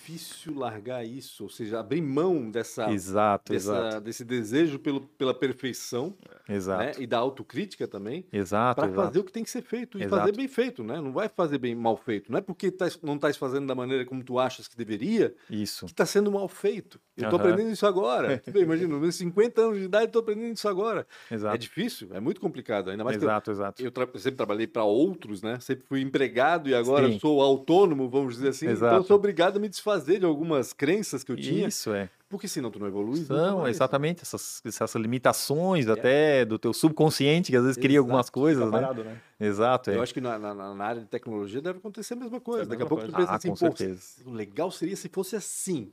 [0.55, 4.01] largar isso, ou seja, abrir mão dessa, Exato, dessa- exato.
[4.01, 6.16] desse desejo pelo, pela perfeição
[6.47, 6.84] Exato.
[6.84, 6.91] né?
[6.99, 10.22] e da autocrítica também, Exato, para fazer o que tem que ser feito e Exato.
[10.22, 10.99] fazer bem feito, né?
[11.01, 12.32] Não vai fazer bem mal feito.
[12.32, 15.86] Não é porque tá- não estás fazendo da maneira como tu achas que deveria Isso.
[15.86, 16.99] que está sendo mal feito.
[17.16, 17.49] Eu estou Aham.
[17.49, 18.41] aprendendo isso agora.
[18.55, 21.05] Imagina, nesse 50 anos de idade estou aprendendo isso agora.
[21.30, 21.53] Exato.
[21.55, 22.89] É difícil, é muito complicado.
[22.89, 23.84] Ainda mais exato, eu, exato.
[23.84, 25.60] eu, tra sempre trabalhei para outros, né?
[25.60, 27.20] Sempre fui empregado e agora Sim.
[27.20, 28.66] sou autônomo, vamos dizer assim.
[28.66, 29.03] Então Exato.
[29.07, 32.10] sou obrigado a me desfazer de algumas crenças que eu tinha, Isso, é.
[32.30, 33.24] porque senão tu não evolui.
[33.26, 38.32] São, exatamente, essas, essas limitações até do teu subconsciente, que às vezes cria algumas Exato.
[38.34, 38.72] coisas, né?
[38.72, 39.18] parado, né?
[39.39, 39.95] Exato, é.
[39.95, 42.64] Eu acho que na, na- na área de tecnologia deve acontecer a mesma coisa.
[42.64, 43.18] É a Daqui a mesma pouco tu coisa.
[43.18, 44.02] pensa Ah, assim, com certeza.
[44.26, 45.91] o legal seria se fosse assim.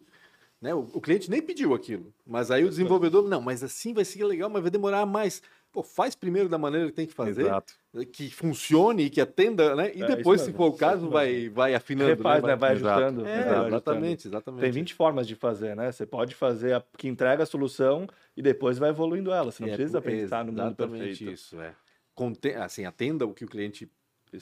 [0.61, 0.75] Né?
[0.75, 4.25] O, o cliente nem pediu aquilo, mas aí o desenvolvedor, não, mas assim vai ser
[4.25, 5.43] legal, mas vai demorar mais.
[5.77, 7.75] Pô, faz primeiro da maneira que tem que fazer, Exato.
[8.11, 9.93] que funcione e que atenda, né?
[9.95, 12.17] E É, depois, se for o caso, vai, vai afinando.
[12.17, 12.57] Refaz, né?
[12.57, 12.99] Vai Exato.
[13.03, 13.29] ajustando.
[13.29, 14.63] É, exatamente, exatamente.
[14.63, 15.93] Tem 20 formas de fazer, né?
[15.93, 19.53] Você pode fazer a que entrega a solução e depois vai evoluindo ela.
[19.53, 21.25] Você não É, precisa pensar no mundo perfeito.
[21.25, 21.75] isso, é.
[22.15, 23.87] Conte- assim, atenda o que o cliente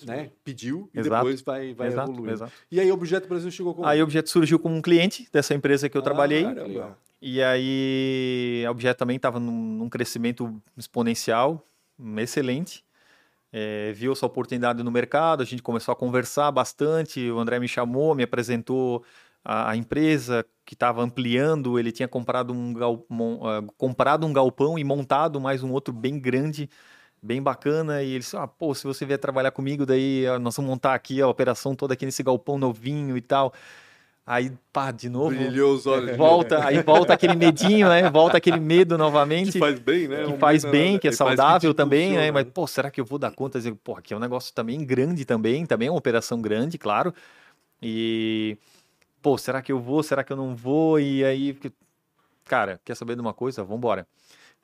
[0.07, 1.25] né, pediu e Exato.
[1.25, 2.33] depois vai, vai exato, evoluindo.
[2.33, 2.53] exato.
[2.71, 5.53] E aí o Objeto Brasil chegou com Aí o Objeto surgiu como um cliente dessa
[5.53, 6.45] empresa que eu Ah, trabalhei.
[6.45, 6.97] caramba.
[7.27, 11.67] E aí a Objeto também estava num, num crescimento exponencial,
[12.19, 12.85] excelente.
[13.53, 17.31] É, viu essa oportunidade no mercado, a gente começou a conversar bastante.
[17.31, 19.05] O André me chamou, me apresentou
[19.45, 21.79] a, a empresa que estava ampliando.
[21.79, 25.95] Ele tinha comprado um, gal- mon- ah, comprado um galpão e montado mais um outro
[25.95, 26.69] bem grande,
[27.23, 28.03] bem bacana.
[28.03, 31.29] E ele Ah, pô, se você vier trabalhar comigo, daí nós vamos montar aqui a
[31.29, 33.53] operação toda aqui nesse galpão novinho e tal.
[34.27, 35.29] Aí, pá, de novo.
[35.29, 36.17] Brilhou os olhos.
[36.17, 38.09] Volta, aí volta aquele medinho, né?
[38.11, 39.53] Volta aquele medo novamente.
[39.53, 40.25] Que faz bem, né?
[40.25, 40.99] que Um faz bem, né?
[40.99, 42.31] que é Ele saudável te também, né?
[42.31, 43.59] Mas, pô, será que eu vou dar conta?
[43.59, 47.15] Dizer, Pô, aqui é um negócio também grande também, também é uma operação grande, claro.
[47.83, 48.57] E,
[49.21, 50.03] pô, será que eu vou?
[50.03, 50.99] Será que eu não vou?
[50.99, 51.73] E aí, que-
[52.47, 53.63] cara, quer saber de uma coisa?
[53.63, 54.07] Vambora.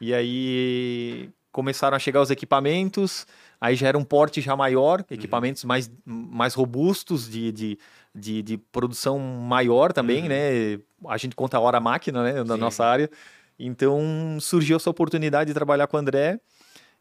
[0.01, 3.27] E aí começaram a chegar os equipamentos,
[3.61, 7.79] aí já era um porte já maior, equipamentos mais, mais robustos de, de,
[8.15, 10.79] de, de produção maior também, né?
[11.09, 12.61] A gente conta a hora máquina, né, na Sim.
[12.61, 13.11] nossa área.
[13.59, 16.41] Então surgiu essa oportunidade de trabalhar com o André,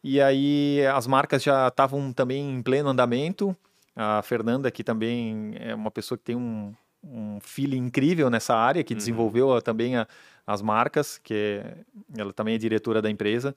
[0.04, 3.56] e aí as marcas já estavam também em pleno andamento.
[3.96, 6.74] A Fernanda, que também é uma pessoa que tem um,
[7.04, 10.08] um feeling incrível nessa área, que desenvolveu ah, também a-
[10.48, 11.78] as marcas, que é-
[12.18, 13.54] ela também é diretora da empresa.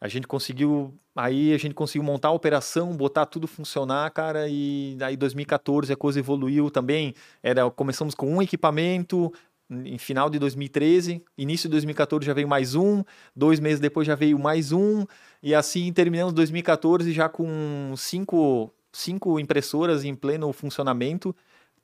[0.00, 4.96] A gente conseguiu, aí a gente conseguiu montar a operação, botar tudo funcionar, cara, e
[5.02, 7.14] aí 2014 a coisa evoluiu também.
[7.42, 9.30] Era, começamos com um equipamento,
[9.70, 13.04] em final de 2013, início de 2014 já veio mais um,
[13.36, 15.04] dois meses depois já veio mais um,
[15.42, 21.34] e assim terminamos 2014 já com cinco, cinco impressoras em pleno funcionamento,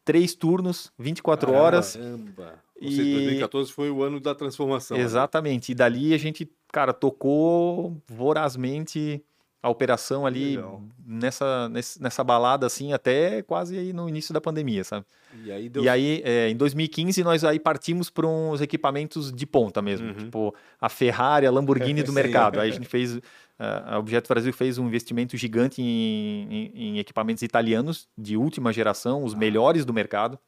[0.06, 1.96] três turnos, 24 horas.
[1.96, 2.54] Caramba.
[2.80, 4.96] Ou E- seja, 2014 foi o ano da transformação.
[4.96, 5.02] né?
[5.02, 5.72] Exatamente.
[5.72, 9.22] E dali a gente, cara, tocou vorazmente
[9.62, 10.80] a operação ali Legal.
[11.04, 15.04] nessa, nessa balada, assim, até quase aí no início da pandemia, sabe?
[15.44, 19.44] E aí deu E aí, é, em 2015, nós aí partimos para uns equipamentos de
[19.44, 20.14] ponta mesmo, Uhum.
[20.14, 22.60] tipo a Ferrari, a Lamborghini do mercado.
[22.60, 23.18] Aí a gente fez,
[23.58, 28.72] a a Objeto Brasil fez um investimento gigante em, em- em equipamentos italianos de última
[28.72, 30.38] geração, os melhores do mercado,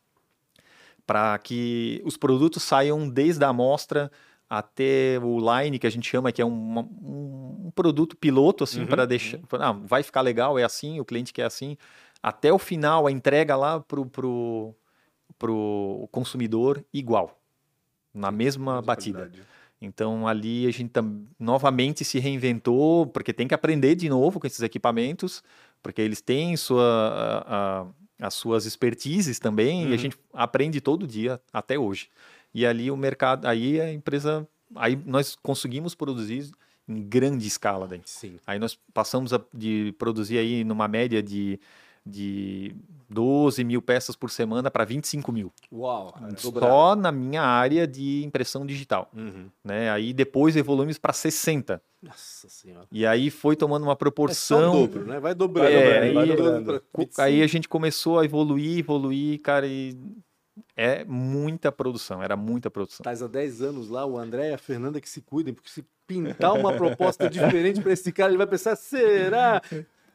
[1.07, 4.11] para que os produtos saiam desde a amostra
[4.51, 8.81] até o line que a gente chama que é um, um- um produto piloto assim
[8.81, 11.77] Uhum, para deixar, ah, vai ficar legal, é assim, o cliente quer assim,
[12.23, 14.75] até o final a entrega lá pro, pro
[15.39, 17.39] pro consumidor igual,
[18.13, 19.21] na mesma batida.
[19.21, 19.47] Qualidade.
[19.81, 20.91] Então ali a gente
[21.39, 25.43] novamente se reinventou, porque tem que aprender de novo com esses equipamentos,
[25.83, 29.99] porque eles têm sua, a- a- as suas expertises também, e a Uhum.
[29.99, 32.09] gente aprende todo dia até hoje.
[32.53, 36.51] E ali o mercado, aí a empresa, aí nós conseguimos produzir
[36.89, 38.01] em grande escala daí.
[38.05, 38.39] Sim.
[38.47, 41.61] Aí nós passamos a, de produzir aí numa média de,
[42.09, 42.75] de
[43.11, 45.53] 12 mil peças por semana para 25 mil.
[45.73, 46.15] Uau.
[46.37, 49.11] Só na minha área de impressão digital.
[49.17, 49.47] Uhum.
[49.65, 49.91] Né?
[49.91, 51.81] Aí depois evoluímos para 60.
[52.03, 52.87] Nossa senhora.
[52.93, 54.73] E aí foi tomando uma É proporção.
[54.73, 55.19] dobro, né?
[55.19, 55.69] Vai dobrando.
[55.71, 57.23] É, vai aí- dobrando Co- 25.
[57.23, 59.97] Aí a gente começou a evoluir, evoluir, cara, e
[60.77, 63.03] é muita produção, era muita produção.
[63.03, 65.85] Estás há 10 anos lá, o André e a Fernanda que se cuidem, porque se
[66.07, 69.61] pintar uma proposta diferente para esse cara, ele vai pensar, será?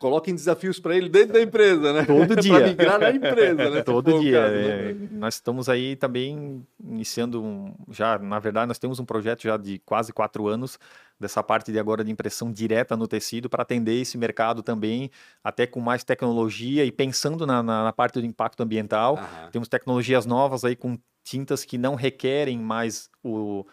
[0.04, 2.04] Coloquem desafios para ele dentro da empresa, né?
[2.04, 2.68] Todo dia.
[2.68, 3.82] migrar na empresa, né?
[3.88, 4.42] Todo for o dia.
[4.42, 4.90] caso, né?
[4.92, 9.56] é, nós estamos aí também iniciando um, já, na verdade, nós temos um projeto já
[9.56, 10.78] de quase quatro anos
[11.18, 15.10] dessa parte de agora de impressão direta no tecido para atender esse mercado também,
[15.42, 19.16] até com mais tecnologia e pensando na, na, na parte do impacto ambiental.
[19.16, 19.52] Aham.
[19.54, 23.66] Temos tecnologias novas aí com tintas que não requerem mais o,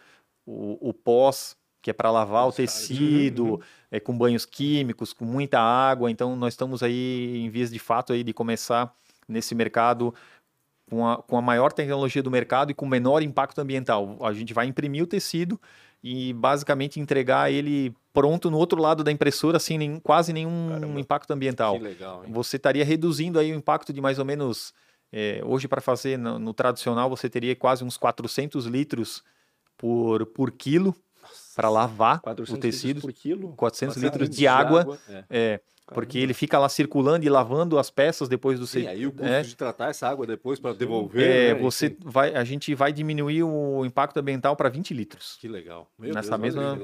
[0.45, 3.59] o, o pós, que é para lavar o tecido,
[3.89, 6.11] é, com banhos químicos, com muita água.
[6.11, 8.93] Então, nós estamos aí em vias de fato aí de começar
[9.27, 10.13] nesse mercado
[10.89, 14.17] com a, com a maior tecnologia do mercado e com menor impacto ambiental.
[14.21, 15.59] A gente vai imprimir o tecido
[16.03, 20.99] e basicamente entregar ele pronto no outro lado da impressora sem nenhum, quase nenhum Caramba.
[20.99, 21.77] impacto ambiental.
[21.77, 22.31] Que legal, hein?
[22.33, 24.73] Você estaria reduzindo aí o impacto de mais ou menos
[25.11, 29.23] é, hoje para fazer no, no tradicional você teria quase uns 400 litros
[29.77, 30.95] por, por quilo
[31.55, 33.53] para lavar 400 o tecido, litros quilo?
[33.55, 35.23] 400 400 litros de água, é.
[35.29, 35.59] é,
[35.93, 39.11] porque ele fica lá circulando e lavando as peças depois do Sim, ser- aí o
[39.11, 41.21] custo é, de tratar essa água depois para devolver.
[41.29, 41.59] é, né?
[41.59, 45.37] você vai, a gente vai diminuir o impacto ambiental para 20 litros.
[45.41, 45.91] Que legal.
[45.99, 46.79] Meu Nessa Deus, mesma-.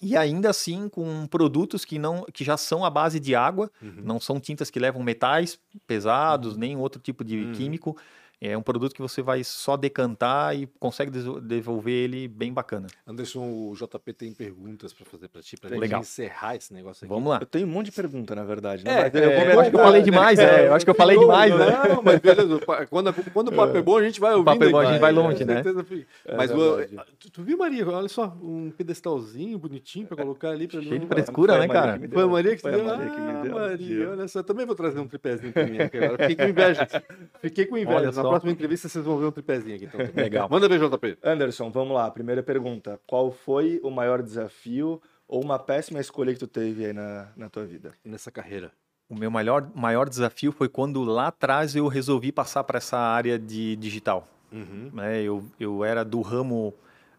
[0.00, 3.94] E ainda assim com produtos que não que já são à base de água, Uhum.
[4.04, 7.52] não são tintas que levam metais pesados, nem outro tipo de Uhum.
[7.52, 7.96] químico.
[8.40, 11.10] É um produto que você vai só decantar e consegue
[11.40, 12.86] devolver ele bem bacana.
[13.04, 16.00] Anderson, o JP tem perguntas para fazer para ti, para Legal.
[16.00, 17.12] encerrar esse negócio aqui.
[17.12, 17.38] Vamos lá.
[17.40, 18.84] Eu tenho um monte de pergunta, na verdade.
[18.84, 18.92] né?
[18.92, 21.18] É, Mas é, eu acho que eu falei demais, é, eu acho que eu falei
[21.18, 21.66] demais, né?
[21.88, 22.54] Não, mas beleza.
[22.56, 24.44] o Quando, quando o papo é bom, a gente vai ouvindo.
[24.44, 25.54] papo é bom, a gente vai longe, com né?
[25.62, 26.06] certeza fica.
[26.24, 26.78] É mas o-
[27.18, 27.88] tu, tu viu, Maria?
[27.88, 30.68] Olha só, um pedestalzinho bonitinho para colocar ali.
[30.68, 32.08] Pra Cheio de frescura, Foi a né, Maria cara?
[32.08, 32.26] Foi a.
[32.28, 32.84] Maria que Foi deu?
[32.84, 33.54] Maria que me Ah, deu.
[33.54, 34.42] Maria, olha só.
[34.44, 36.28] Também vou trazer um tripézinho pra mim aqui agora.
[36.28, 36.88] Fiquei com inveja.
[37.40, 38.12] Fiquei com inveja.
[38.28, 39.84] Na próxima entrevista vocês vão ver um tripézinho aqui.
[39.86, 40.00] Então.
[40.14, 40.48] Legal.
[40.50, 41.18] Manda ver, JP.
[41.22, 42.10] Anderson, vamos lá.
[42.10, 43.00] Primeira pergunta.
[43.06, 47.48] Qual foi o maior desafio ou uma péssima escolha que tu teve aí na, na
[47.48, 47.92] tua vida?
[48.04, 48.70] Nessa carreira.
[49.08, 53.38] O meu maior, maior desafio foi quando lá atrás eu resolvi passar para essa área
[53.38, 54.28] de digital.
[54.52, 54.90] Uhum.
[54.94, 55.22] né?
[55.22, 56.74] Eu, eu era do ramo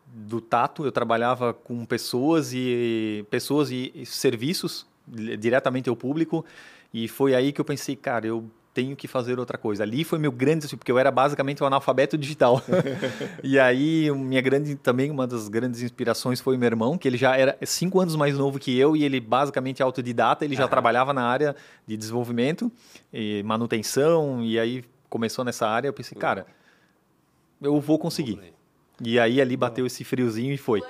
[0.07, 6.43] do tato, eu trabalhava com pessoas e pessoas e, serviços di- diretamente ao público
[6.91, 9.84] e foi aí que eu pensei, cara, eu tenho que fazer outra coisa.
[9.84, 12.61] Ali foi meu grande desafio, porque eu era basicamente um analfabeto digital.
[13.43, 17.36] e aí, minha grande, também uma das grandes inspirações foi meu irmão, que ele já
[17.36, 20.70] era cinco anos mais novo que eu e ele basicamente é autodidata, ele já Aham.
[20.70, 21.55] trabalhava na área
[21.86, 22.72] de desenvolvimento
[23.11, 26.45] e manutenção, e aí começou nessa área, eu pensei, cara,
[27.61, 28.53] eu vou conseguir.
[29.01, 30.84] E aí ali bateu esse friozinho e foi.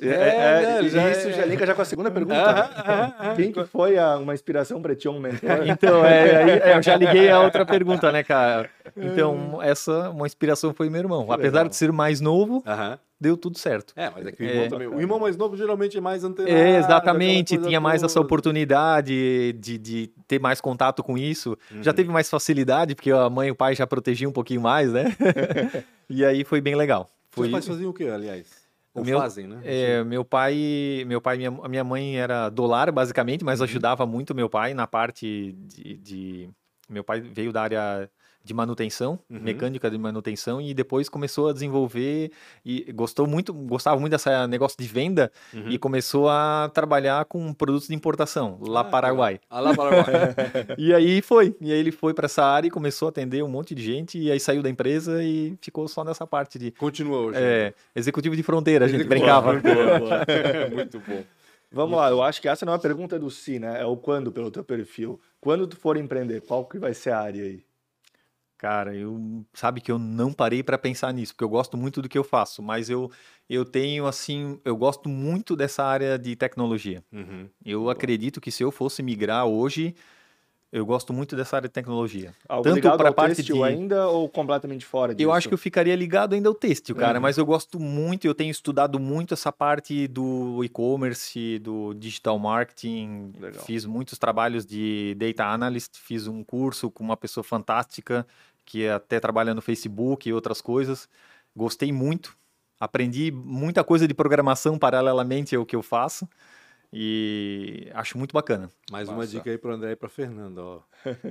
[0.00, 3.34] É, É, é, né, já isso é- já liga já com a segunda pergunta.
[3.36, 5.40] Quem que foi a- uma inspiração para ti, um mentor?
[5.78, 8.70] Então, é, aí- é, eu já liguei a outra pergunta, né, cara?
[8.96, 11.30] Então, essa uma inspiração foi meu irmão.
[11.32, 12.98] Apesar de ser mais novo, Aham.
[13.20, 13.92] deu tudo certo.
[13.96, 14.50] É, mas é que o É.
[14.50, 14.88] irmão também.
[14.88, 16.56] O irmão mais novo geralmente é mais antenado.
[16.56, 18.26] É, exatamente, tinha mais essa toda.
[18.26, 21.56] oportunidade de, de ter mais contato com isso.
[21.72, 21.82] Uhum.
[21.82, 24.92] Já teve mais facilidade, porque a mãe e o pai já protegiam um pouquinho mais,
[24.92, 25.04] né?
[26.08, 27.10] e aí foi bem legal.
[27.34, 28.57] Seus Foi, pais faziam o quê, aliás?
[28.98, 29.60] Ou Meu- fazem, né?
[29.64, 34.48] É, meu pai, meu pai, minha, minha mãe era dolar basicamente, mas ajudava muito meu
[34.48, 36.50] pai na parte de, de-
[36.88, 38.10] meu pai veio da área
[38.48, 39.38] de manutenção, Uhum.
[39.40, 42.32] mecânica de manutenção e depois começou a desenvolver
[42.64, 45.68] e gostou muito, gostava muito dessa negócio de venda Uhum.
[45.68, 49.38] e começou a trabalhar com produtos de importação lá Ah, Paraguai.
[49.50, 50.04] Ah, lá Paraguai.
[50.78, 53.48] E aí foi, e aí ele foi para essa área e começou a atender um
[53.48, 57.18] monte de gente e aí saiu da empresa e ficou só nessa parte de Continua
[57.18, 57.38] hoje.
[57.38, 59.20] é, executivo de fronteira, a gente Executivo.
[59.24, 59.52] brincava.
[59.60, 60.26] Boa, boa.
[60.72, 61.22] Muito bom.
[61.70, 63.82] Vamos lá, eu acho que essa não é uma pergunta do si, né?
[63.82, 65.20] É o quando pelo teu perfil.
[65.38, 67.60] Quando tu for empreender, qual que vai ser a área aí?
[68.58, 72.08] Cara, eu sabe que eu não parei para pensar nisso, porque eu gosto muito do
[72.08, 73.08] que eu faço, mas eu
[73.48, 77.02] eu tenho assim, eu gosto muito dessa área de tecnologia.
[77.10, 77.48] Uhum.
[77.64, 79.94] Eu acredito que se eu fosse migrar hoje,
[80.70, 82.34] eu gosto muito dessa área de tecnologia.
[82.48, 85.26] Algo Tanto ao parte de- ainda ou completamente fora disso?
[85.26, 87.22] Eu acho que eu ficaria ligado ainda ao têxtil, cara, Uhum.
[87.22, 93.32] mas eu gosto muito, eu tenho estudado muito essa parte do e-commerce, do digital marketing.
[93.40, 93.64] Legal.
[93.64, 98.26] Fiz muitos trabalhos de data analyst, fiz um curso com uma pessoa fantástica
[98.64, 101.08] que até trabalha no Facebook e outras coisas.
[101.56, 102.36] Gostei muito.
[102.78, 106.28] Aprendi muita coisa de programação paralelamente ao que eu faço
[106.92, 108.70] e acho muito bacana.
[108.90, 110.80] Mais uma dica aí pro André e pra Fernanda, ó.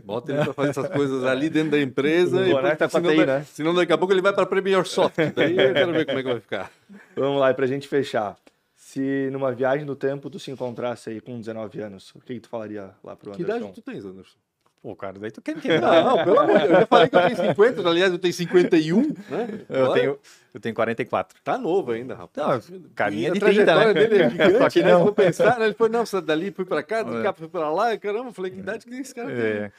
[0.03, 2.37] Bota ele pra fazer essas coisas ali dentro da empresa.
[2.41, 3.43] O e boné tá a senão, TI, né?
[3.43, 5.17] senão daqui a pouco ele vai pra Premier Soft.
[5.35, 6.71] Daí eu quero ver como é que vai ficar.
[7.15, 8.37] Vamos lá, e pra gente fechar.
[8.75, 12.39] Se numa viagem do tempo tu se encontrasse aí com 19 anos, o que, que
[12.39, 13.59] tu falaria lá pro Que Anderson?
[13.59, 14.37] idade tu tens, Anderson?
[14.81, 16.69] Pô, cara, daí tu quer me Não, pelo amor de Deus.
[16.73, 19.65] Eu já falei que eu tenho 50, aliás, eu tenho 51, né?
[19.69, 20.19] Eu Agora tenho,
[20.53, 21.37] eu tenho 44.
[21.43, 22.69] Tá novo ainda, rapaz.
[22.69, 24.07] Não, carinha de 30, trajetória né?
[24.07, 24.91] dele é gigante, Só que né?
[24.91, 25.05] não.
[25.05, 25.65] For pensar, né?
[25.65, 27.33] Ele foi, não, dali, fui pra cá, do É.
[27.33, 29.35] fui pra lá, caramba, falei, que idade que esse cara tem?
[29.37, 29.71] É,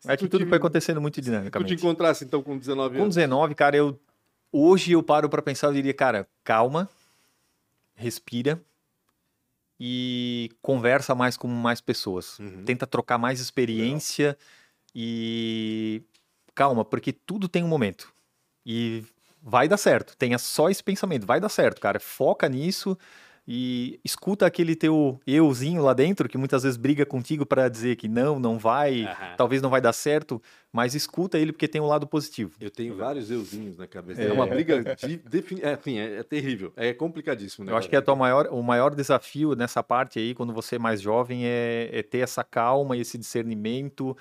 [0.00, 2.56] Se é que tu tudo te- foi acontecendo muito Se tu te encontrasse, então, com
[2.58, 3.14] 19 Com anos.
[3.14, 3.98] 19, cara, eu
[4.50, 6.88] hoje eu paro pra pensar, eu diria, cara, calma,
[7.94, 8.60] respira
[9.78, 12.38] e conversa mais com mais pessoas.
[12.38, 12.64] Uhum.
[12.64, 14.36] Tenta trocar mais experiência
[14.94, 16.02] e
[16.54, 18.12] calma, porque tudo tem um momento.
[18.64, 19.04] E
[19.42, 20.16] vai dar certo.
[20.16, 22.00] Tenha só esse pensamento, vai dar certo, cara.
[22.00, 22.98] Foca nisso
[23.48, 28.08] e escuta aquele teu euzinho lá dentro que muitas vezes briga contigo para dizer que
[28.08, 29.34] não, não vai, Aham.
[29.36, 30.42] talvez não vai dar certo,
[30.72, 32.56] mas escuta ele porque tem um lado positivo.
[32.60, 34.20] Eu tenho vários euzinhos na cabeça.
[34.20, 36.72] É, uma briga de, defini- é, assim, é, é terrível.
[36.76, 37.64] É complicadíssimo.
[37.64, 40.76] né, Eu acho que a tua maior, o maior desafio nessa parte aí, quando você
[40.76, 44.16] é mais jovem, é, é ter essa calma e esse discernimento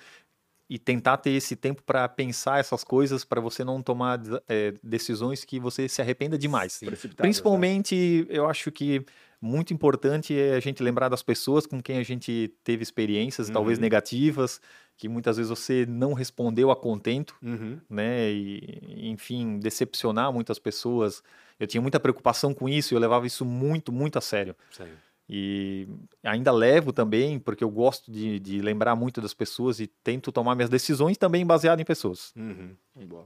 [0.70, 5.46] e tentar ter esse tempo para pensar essas coisas para você não tomar é, decisões
[5.46, 6.74] que você se arrependa demais.
[6.74, 6.88] Sim.
[7.16, 9.06] Principalmente, eu acho que
[9.40, 13.78] muito importante é a gente lembrar das pessoas com quem a gente teve experiências, talvez
[13.78, 13.82] Uhum.
[13.84, 14.60] negativas,
[14.98, 17.80] que muitas vezes você não respondeu a contento Uhum.
[17.90, 18.32] né?
[18.32, 21.22] E, enfim, decepcionar muitas pessoas.
[21.60, 24.56] Eu tinha muita preocupação com isso e eu levava isso muito, muito a sério.
[24.72, 24.94] Sério.
[25.28, 25.88] E
[26.24, 30.56] ainda levo também, porque eu gosto de, de lembrar muito das pessoas e tento tomar
[30.56, 32.32] minhas decisões também baseado em pessoas.
[32.36, 32.76] Uhum.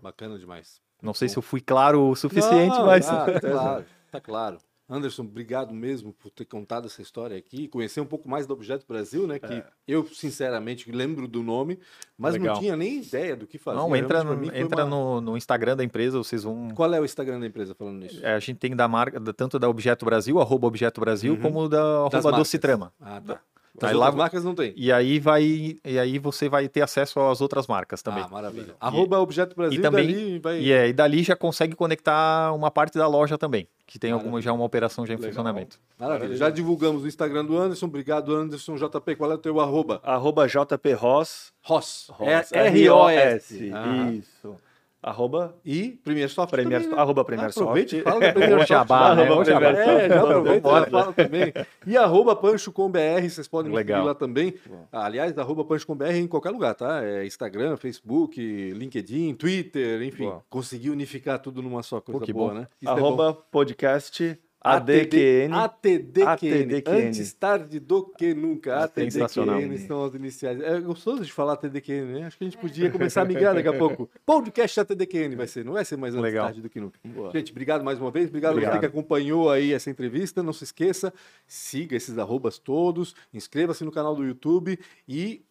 [0.01, 0.81] Bacana demais.
[1.01, 3.05] Não sei se eu fui claro o suficiente, Não, mas.
[3.05, 4.57] Tá, tá claro, tá claro.
[4.89, 8.85] Anderson, obrigado mesmo por ter contado essa história aqui, conhecer um pouco mais do Objeto
[8.87, 9.37] Brasil, né?
[9.37, 11.79] Que eu, sinceramente, lembro do nome,
[12.17, 12.55] mas Legal.
[12.55, 13.77] não tinha nem ideia do que fazer.
[13.77, 16.69] Não, entra, Realmente, no, entra uma- no, no Instagram da empresa, vocês vão.
[16.71, 18.25] Qual é o Instagram da empresa falando nisso?
[18.25, 21.41] É, a gente tem da marca, tanto da Objeto Brasil, arroba Objeto Brasil, Uhum.
[21.41, 22.37] como da arroba marcas.
[22.39, 22.91] Docitrama.
[22.99, 23.39] Ah, tá.
[23.82, 24.74] Aí As lá- outras marcas não tem.
[24.76, 25.78] E aí vai.
[25.86, 28.24] E aí você vai ter acesso às outras marcas também.
[28.24, 28.76] Ah, maravilha.
[28.80, 30.59] Arroba Objeto Brasil, e também- dali vai...
[30.59, 34.41] E, é, e dali já consegue conectar uma parte da loja também, que tem alguma,
[34.41, 35.30] já uma operação já em Legal.
[35.32, 35.80] funcionamento.
[35.97, 36.36] Maravilha.
[36.36, 37.86] Já divulgamos o Instagram do Anderson.
[37.86, 39.15] Obrigado, Anderson JP.
[39.15, 40.01] Qual é o teu arroba?
[40.03, 41.53] Arroba JP Ross.
[41.61, 42.07] Ross.
[42.11, 43.55] Ross, É R-O-S.
[43.55, 43.72] R-O-S.
[43.74, 44.11] Ah.
[44.11, 44.55] Isso.
[45.01, 47.01] Arroba E Premier Soft Premier, também, né?
[47.01, 48.03] arroba Premier Aproveite Soft.
[48.03, 48.69] fala da Premier Ô, Soft.
[48.69, 48.75] né?
[49.15, 49.43] Arroba.
[49.45, 49.89] Premier Soft.
[49.89, 51.53] É, já aproveita e fala também.
[51.87, 53.99] E arroba Pancho com BR, vocês podem me Legal.
[53.99, 54.53] seguir lá também.
[54.91, 57.03] Ah, Aliás, arroba Pancho com BR em qualquer lugar, tá?
[57.03, 58.39] É Instagram, Facebook,
[58.73, 60.25] LinkedIn, Twitter, enfim.
[60.25, 60.43] Boa.
[60.49, 62.59] Consegui unificar tudo numa só coisa Pô, que boa, bom.
[62.59, 62.67] né?
[62.81, 62.93] Isso é.
[62.93, 64.48] Arroba podcast ATDQN.
[64.62, 65.53] ADQN.
[65.53, 66.24] ATDQN.
[66.28, 67.07] ATDQN.
[67.07, 68.84] Antes tarde do que nunca.
[68.84, 69.62] ATDQN Sensacional.
[69.88, 70.60] são as iniciais.
[70.62, 72.26] É gostoso de falar ATDQN, né?
[72.28, 74.10] Acho que a gente podia começar a migrar daqui a pouco.
[74.26, 76.45] Podcast ATDQN vai ser, não vai ser mais antes Legal.
[76.45, 76.99] tarde do que nunca.
[77.05, 77.32] Boa.
[77.32, 78.28] Gente, obrigado mais uma vez.
[78.28, 78.74] Obrigado, Obrigado.
[78.74, 80.43] você que acompanhou aí essa entrevista.
[80.43, 81.14] Não se esqueça,
[81.47, 85.41] siga esses arrobas todos, inscreva-se no canal do YouTube e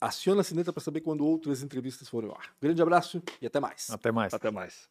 [0.00, 2.50] aciona a sineta para saber quando outras entrevistas forem ao ar.
[2.60, 3.88] Grande abraço e até mais.
[3.90, 4.34] Até mais.
[4.34, 4.90] Até mais.